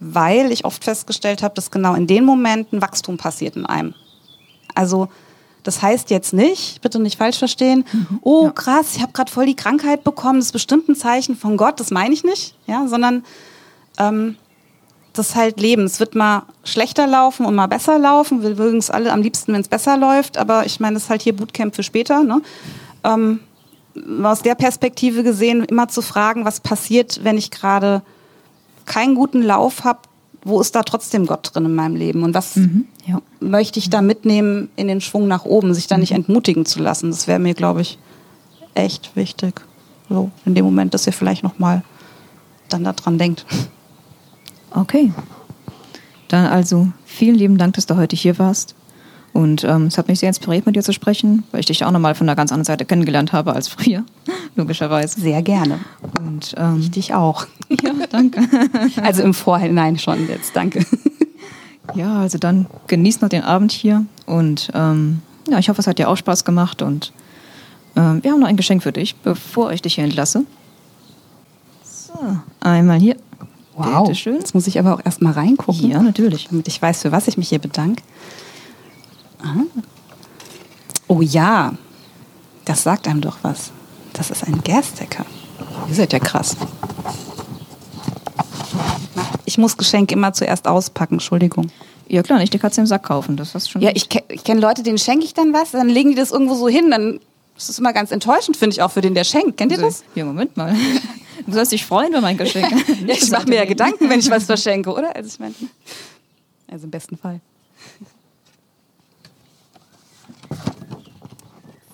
Weil 0.00 0.52
ich 0.52 0.64
oft 0.64 0.84
festgestellt 0.84 1.42
habe, 1.42 1.54
dass 1.54 1.70
genau 1.70 1.94
in 1.94 2.06
den 2.06 2.24
Momenten 2.24 2.82
Wachstum 2.82 3.16
passiert 3.16 3.56
in 3.56 3.66
einem. 3.66 3.94
Also 4.74 5.08
das 5.62 5.80
heißt 5.80 6.10
jetzt 6.10 6.34
nicht, 6.34 6.82
bitte 6.82 6.98
nicht 6.98 7.16
falsch 7.18 7.38
verstehen, 7.38 7.84
oh 8.20 8.50
krass, 8.50 8.96
ich 8.96 9.02
habe 9.02 9.12
gerade 9.12 9.32
voll 9.32 9.46
die 9.46 9.56
Krankheit 9.56 10.04
bekommen, 10.04 10.38
das 10.38 10.46
ist 10.46 10.52
bestimmt 10.52 10.88
ein 10.88 10.94
Zeichen 10.94 11.36
von 11.36 11.56
Gott, 11.56 11.80
das 11.80 11.90
meine 11.90 12.12
ich 12.12 12.22
nicht, 12.22 12.54
ja, 12.66 12.86
sondern 12.86 13.24
ähm, 13.98 14.36
das 15.14 15.30
ist 15.30 15.34
halt 15.36 15.60
Leben. 15.60 15.84
Es 15.84 16.00
wird 16.00 16.14
mal 16.14 16.42
schlechter 16.64 17.06
laufen 17.06 17.46
und 17.46 17.54
mal 17.54 17.68
besser 17.68 17.98
laufen. 17.98 18.42
Wir 18.42 18.56
mögen 18.56 18.78
es 18.78 18.90
alle 18.90 19.12
am 19.12 19.22
liebsten, 19.22 19.52
wenn 19.52 19.60
es 19.60 19.68
besser 19.68 19.96
läuft, 19.96 20.36
aber 20.36 20.66
ich 20.66 20.80
meine, 20.80 20.94
das 20.94 21.04
ist 21.04 21.10
halt 21.10 21.22
hier 21.22 21.34
Bootcamp 21.34 21.74
für 21.74 21.84
später. 21.84 22.24
Ne? 22.24 22.42
Ähm, 23.04 23.40
aus 24.22 24.42
der 24.42 24.54
Perspektive 24.54 25.22
gesehen, 25.22 25.64
immer 25.64 25.88
zu 25.88 26.02
fragen, 26.02 26.44
was 26.44 26.60
passiert, 26.60 27.20
wenn 27.22 27.38
ich 27.38 27.50
gerade 27.50 28.02
keinen 28.86 29.14
guten 29.14 29.42
Lauf 29.42 29.84
habe, 29.84 30.00
wo 30.44 30.60
ist 30.60 30.74
da 30.74 30.82
trotzdem 30.82 31.26
Gott 31.26 31.50
drin 31.54 31.64
in 31.64 31.74
meinem 31.74 31.96
Leben 31.96 32.22
und 32.22 32.34
was 32.34 32.56
Mhm. 32.56 32.86
Ja. 33.06 33.20
möchte 33.40 33.78
ich 33.78 33.90
da 33.90 34.02
mitnehmen 34.02 34.68
in 34.76 34.88
den 34.88 35.00
Schwung 35.00 35.26
nach 35.28 35.44
oben, 35.44 35.74
sich 35.74 35.86
da 35.86 35.96
nicht 35.98 36.12
entmutigen 36.12 36.66
zu 36.66 36.80
lassen. 36.80 37.10
Das 37.10 37.26
wäre 37.26 37.38
mir, 37.38 37.54
glaube 37.54 37.80
ich, 37.82 37.98
echt 38.74 39.14
wichtig. 39.14 39.60
So, 40.08 40.30
in 40.44 40.54
dem 40.54 40.64
Moment, 40.64 40.92
dass 40.92 41.06
ihr 41.06 41.12
vielleicht 41.12 41.42
nochmal 41.42 41.82
dann 42.68 42.84
daran 42.84 43.16
denkt. 43.18 43.46
Okay. 44.70 45.12
Dann 46.28 46.46
also 46.46 46.88
vielen 47.06 47.36
lieben 47.36 47.58
Dank, 47.58 47.74
dass 47.74 47.86
du 47.86 47.96
heute 47.96 48.16
hier 48.16 48.38
warst. 48.38 48.74
Und 49.34 49.64
ähm, 49.64 49.86
es 49.86 49.98
hat 49.98 50.06
mich 50.06 50.20
sehr 50.20 50.28
inspiriert, 50.28 50.64
mit 50.64 50.76
dir 50.76 50.82
zu 50.84 50.92
sprechen, 50.92 51.42
weil 51.50 51.58
ich 51.58 51.66
dich 51.66 51.84
auch 51.84 51.90
nochmal 51.90 52.14
von 52.14 52.28
einer 52.28 52.36
ganz 52.36 52.52
anderen 52.52 52.64
Seite 52.66 52.84
kennengelernt 52.84 53.32
habe 53.32 53.52
als 53.52 53.66
früher, 53.66 54.04
logischerweise. 54.56 55.20
Sehr 55.20 55.42
gerne. 55.42 55.80
Und 56.20 56.54
ähm, 56.56 56.78
Ich 56.78 56.92
dich 56.92 57.14
auch. 57.14 57.46
ja, 57.68 57.92
danke. 58.08 58.40
Also 59.02 59.22
im 59.24 59.34
Vorhinein 59.34 59.98
schon 59.98 60.28
jetzt, 60.28 60.54
danke. 60.54 60.86
Ja, 61.94 62.20
also 62.20 62.38
dann 62.38 62.66
genießt 62.86 63.22
noch 63.22 63.28
den 63.28 63.42
Abend 63.42 63.72
hier 63.72 64.06
und 64.24 64.70
ähm, 64.72 65.20
ja, 65.48 65.58
ich 65.58 65.68
hoffe, 65.68 65.80
es 65.80 65.86
hat 65.86 65.98
dir 65.98 66.08
auch 66.08 66.16
Spaß 66.16 66.44
gemacht 66.44 66.80
und 66.80 67.12
ähm, 67.96 68.22
wir 68.22 68.30
haben 68.30 68.40
noch 68.40 68.48
ein 68.48 68.56
Geschenk 68.56 68.84
für 68.84 68.92
dich, 68.92 69.16
bevor 69.16 69.72
ich 69.72 69.82
dich 69.82 69.96
hier 69.96 70.04
entlasse. 70.04 70.44
So, 71.82 72.14
einmal 72.60 73.00
hier. 73.00 73.16
Wow. 73.76 74.02
Bitteschön. 74.06 74.36
Jetzt 74.36 74.54
muss 74.54 74.68
ich 74.68 74.78
aber 74.78 74.94
auch 74.94 75.00
erstmal 75.04 75.32
reingucken. 75.32 75.90
Ja, 75.90 76.00
natürlich. 76.00 76.48
Damit 76.48 76.68
ich 76.68 76.80
weiß, 76.80 77.02
für 77.02 77.12
was 77.12 77.26
ich 77.26 77.36
mich 77.36 77.48
hier 77.48 77.58
bedanke. 77.58 78.02
Ah. 79.44 79.64
Oh 81.06 81.20
ja, 81.20 81.74
das 82.64 82.82
sagt 82.82 83.06
einem 83.06 83.20
doch 83.20 83.38
was. 83.42 83.72
Das 84.14 84.30
ist 84.30 84.44
ein 84.44 84.62
Gasdecker. 84.62 85.26
Ihr 85.88 85.94
seid 85.94 86.12
ja 86.12 86.18
krass. 86.18 86.56
Ich 89.44 89.58
muss 89.58 89.76
Geschenke 89.76 90.14
immer 90.14 90.32
zuerst 90.32 90.66
auspacken, 90.66 91.16
Entschuldigung. 91.16 91.70
Ja 92.08 92.22
klar, 92.22 92.38
nicht 92.38 92.54
die 92.54 92.58
Katze 92.58 92.80
im 92.80 92.86
Sack 92.86 93.04
kaufen, 93.04 93.36
das 93.36 93.54
hast 93.54 93.70
schon. 93.70 93.82
Ja, 93.82 93.90
ich, 93.94 94.08
ke 94.08 94.22
ich 94.28 94.44
kenne 94.44 94.60
Leute, 94.60 94.82
denen 94.82 94.98
schenke 94.98 95.24
ich 95.24 95.34
dann 95.34 95.52
was, 95.52 95.72
dann 95.72 95.88
legen 95.88 96.10
die 96.10 96.16
das 96.16 96.30
irgendwo 96.30 96.54
so 96.54 96.68
hin, 96.68 96.90
dann 96.90 97.20
ist 97.56 97.68
das 97.68 97.78
immer 97.78 97.92
ganz 97.92 98.10
enttäuschend, 98.10 98.56
finde 98.56 98.74
ich 98.74 98.82
auch 98.82 98.90
für 98.90 99.00
den, 99.00 99.14
der 99.14 99.24
schenkt. 99.24 99.56
Kennt 99.56 99.72
ihr 99.72 99.78
das? 99.78 100.04
Ja, 100.14 100.24
Moment 100.24 100.56
mal. 100.56 100.74
Du 101.46 101.52
sollst 101.52 101.72
dich 101.72 101.84
freuen 101.84 102.10
über 102.10 102.20
mein 102.20 102.38
Geschenk. 102.38 102.72
Ja, 103.06 103.14
ich 103.14 103.30
mache 103.30 103.48
mir 103.48 103.56
ja 103.56 103.64
Gedanken, 103.66 104.08
wenn 104.08 104.20
ich 104.20 104.30
was 104.30 104.44
verschenke, 104.44 104.90
oder? 104.90 105.14
Also 105.14 105.28
ich 105.28 105.38
meine, 105.38 105.54
also 106.70 106.84
im 106.84 106.90
besten 106.90 107.18
Fall. 107.18 107.40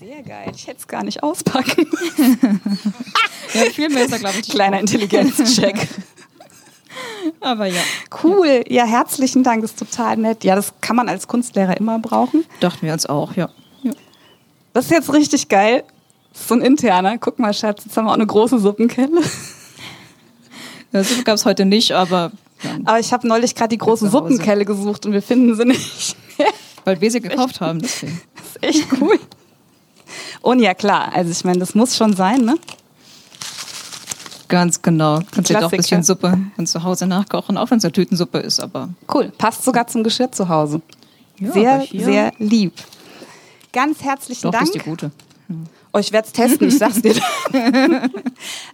Sehr 0.00 0.22
geil. 0.22 0.50
Ich 0.54 0.66
hätte 0.66 0.78
es 0.78 0.88
gar 0.88 1.04
nicht 1.04 1.22
auspacken. 1.22 1.86
Ja, 3.52 3.62
viel 3.64 3.88
mehr 3.88 4.04
ist 4.04 4.12
da, 4.12 4.18
glaube 4.18 4.36
ich, 4.40 4.48
Kleiner 4.48 4.78
Intelligenzcheck. 4.78 5.88
Aber 7.40 7.66
ja, 7.66 7.80
Cool. 8.22 8.62
Ja, 8.68 8.84
herzlichen 8.84 9.42
Dank. 9.42 9.62
Das 9.62 9.72
ist 9.72 9.78
total 9.80 10.16
nett. 10.18 10.44
Ja, 10.44 10.54
das 10.54 10.72
kann 10.80 10.94
man 10.94 11.08
als 11.08 11.26
Kunstlehrer 11.26 11.76
immer 11.76 11.98
brauchen. 11.98 12.44
dachten 12.60 12.86
wir 12.86 12.92
uns 12.92 13.06
auch, 13.06 13.34
ja. 13.34 13.50
ja. 13.82 13.90
Das 14.72 14.84
ist 14.84 14.92
jetzt 14.92 15.12
richtig 15.12 15.48
geil. 15.48 15.82
Das 16.32 16.42
ist 16.42 16.48
so 16.48 16.54
ein 16.54 16.60
interner. 16.60 17.18
Guck 17.18 17.40
mal, 17.40 17.52
Schatz, 17.52 17.84
jetzt 17.84 17.96
haben 17.96 18.04
wir 18.04 18.10
auch 18.10 18.14
eine 18.14 18.26
große 18.26 18.60
Suppenkelle. 18.60 19.20
Ja, 20.92 21.02
so 21.02 21.22
gab 21.24 21.34
es 21.34 21.44
heute 21.44 21.64
nicht, 21.64 21.92
aber 21.92 22.30
ja, 22.62 22.70
Aber 22.84 23.00
ich 23.00 23.12
habe 23.12 23.26
neulich 23.26 23.56
gerade 23.56 23.70
die 23.70 23.78
große. 23.78 24.08
Suppenkelle 24.08 24.64
gesucht 24.64 25.06
und 25.06 25.12
wir 25.12 25.22
finden 25.22 25.56
sie 25.56 25.64
nicht. 25.64 26.16
weil 26.84 27.00
wir 27.00 27.10
sie 27.10 27.20
gekauft 27.20 27.60
haben, 27.60 27.80
deswegen. 27.80 28.20
Das 28.36 28.46
ist 28.46 28.62
echt 28.62 29.00
cool. 29.00 29.18
Und 30.42 30.60
ja, 30.60 30.74
klar. 30.74 31.12
Also 31.14 31.30
ich 31.30 31.44
meine, 31.44 31.58
das 31.58 31.74
muss 31.74 31.96
schon 31.96 32.14
sein, 32.14 32.44
ne? 32.44 32.56
Ganz 34.48 34.82
genau. 34.82 35.20
Kannst 35.30 35.50
du 35.50 35.54
dir 35.54 35.60
doch 35.60 35.72
ein 35.72 35.76
bisschen 35.76 36.02
Suppe 36.02 36.36
von 36.56 36.66
zu 36.66 36.82
Hause 36.82 37.06
nachkochen, 37.06 37.56
auch 37.56 37.70
wenn 37.70 37.78
es 37.78 37.84
eine 37.84 37.92
Tütensuppe 37.92 38.38
ist, 38.38 38.60
aber 38.60 38.88
Cool. 39.12 39.30
Passt 39.38 39.64
sogar 39.64 39.86
zum 39.86 40.02
Geschirr 40.02 40.32
zu 40.32 40.48
Hause. 40.48 40.82
Ja, 41.38 41.52
sehr, 41.52 41.86
sehr 41.92 42.32
lieb. 42.38 42.74
Ganz 43.72 44.02
herzlichen 44.02 44.42
doch, 44.42 44.50
Dank. 44.50 44.64
ist 44.64 44.74
die 44.74 44.80
gute. 44.80 45.12
Oh, 45.92 45.98
ich 45.98 46.12
werde 46.12 46.28
es 46.28 46.32
testen, 46.32 46.68
ich 46.68 46.78
sag's 46.78 47.02
dir. 47.02 47.16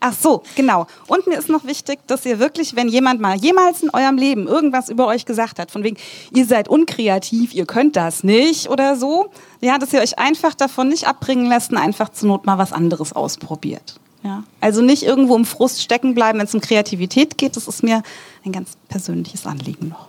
Ach 0.00 0.12
so, 0.12 0.42
genau. 0.54 0.86
Und 1.06 1.26
mir 1.26 1.38
ist 1.38 1.48
noch 1.48 1.64
wichtig, 1.64 1.98
dass 2.06 2.26
ihr 2.26 2.38
wirklich, 2.38 2.76
wenn 2.76 2.88
jemand 2.88 3.22
mal 3.22 3.36
jemals 3.36 3.82
in 3.82 3.88
eurem 3.90 4.18
Leben 4.18 4.46
irgendwas 4.46 4.90
über 4.90 5.06
euch 5.06 5.24
gesagt 5.24 5.58
hat, 5.58 5.70
von 5.70 5.82
wegen, 5.82 5.96
ihr 6.34 6.44
seid 6.44 6.68
unkreativ, 6.68 7.54
ihr 7.54 7.64
könnt 7.64 7.96
das 7.96 8.22
nicht 8.22 8.68
oder 8.68 8.96
so, 8.96 9.30
ja, 9.62 9.78
dass 9.78 9.94
ihr 9.94 10.00
euch 10.00 10.18
einfach 10.18 10.54
davon 10.54 10.88
nicht 10.90 11.08
abbringen 11.08 11.46
lasst 11.46 11.70
und 11.70 11.78
einfach 11.78 12.10
zur 12.10 12.28
Not 12.28 12.44
mal 12.44 12.58
was 12.58 12.72
anderes 12.72 13.14
ausprobiert. 13.14 13.98
Ja. 14.22 14.44
Also 14.60 14.82
nicht 14.82 15.02
irgendwo 15.02 15.36
im 15.36 15.46
Frust 15.46 15.80
stecken 15.80 16.14
bleiben, 16.14 16.38
wenn 16.38 16.46
es 16.46 16.54
um 16.54 16.60
Kreativität 16.60 17.38
geht. 17.38 17.56
Das 17.56 17.66
ist 17.66 17.82
mir 17.82 18.02
ein 18.44 18.52
ganz 18.52 18.72
persönliches 18.88 19.46
Anliegen 19.46 19.88
noch. 19.88 20.08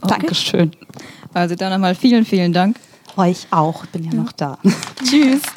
Okay. 0.00 0.14
Dankeschön. 0.18 0.72
Also 1.32 1.54
dann 1.54 1.70
nochmal 1.72 1.94
vielen, 1.94 2.24
vielen 2.24 2.52
Dank. 2.52 2.76
Euch 3.16 3.46
auch, 3.50 3.84
ich 3.84 3.90
bin 3.90 4.04
ja 4.04 4.14
noch 4.14 4.32
da. 4.32 4.58
Tschüss. 5.04 5.42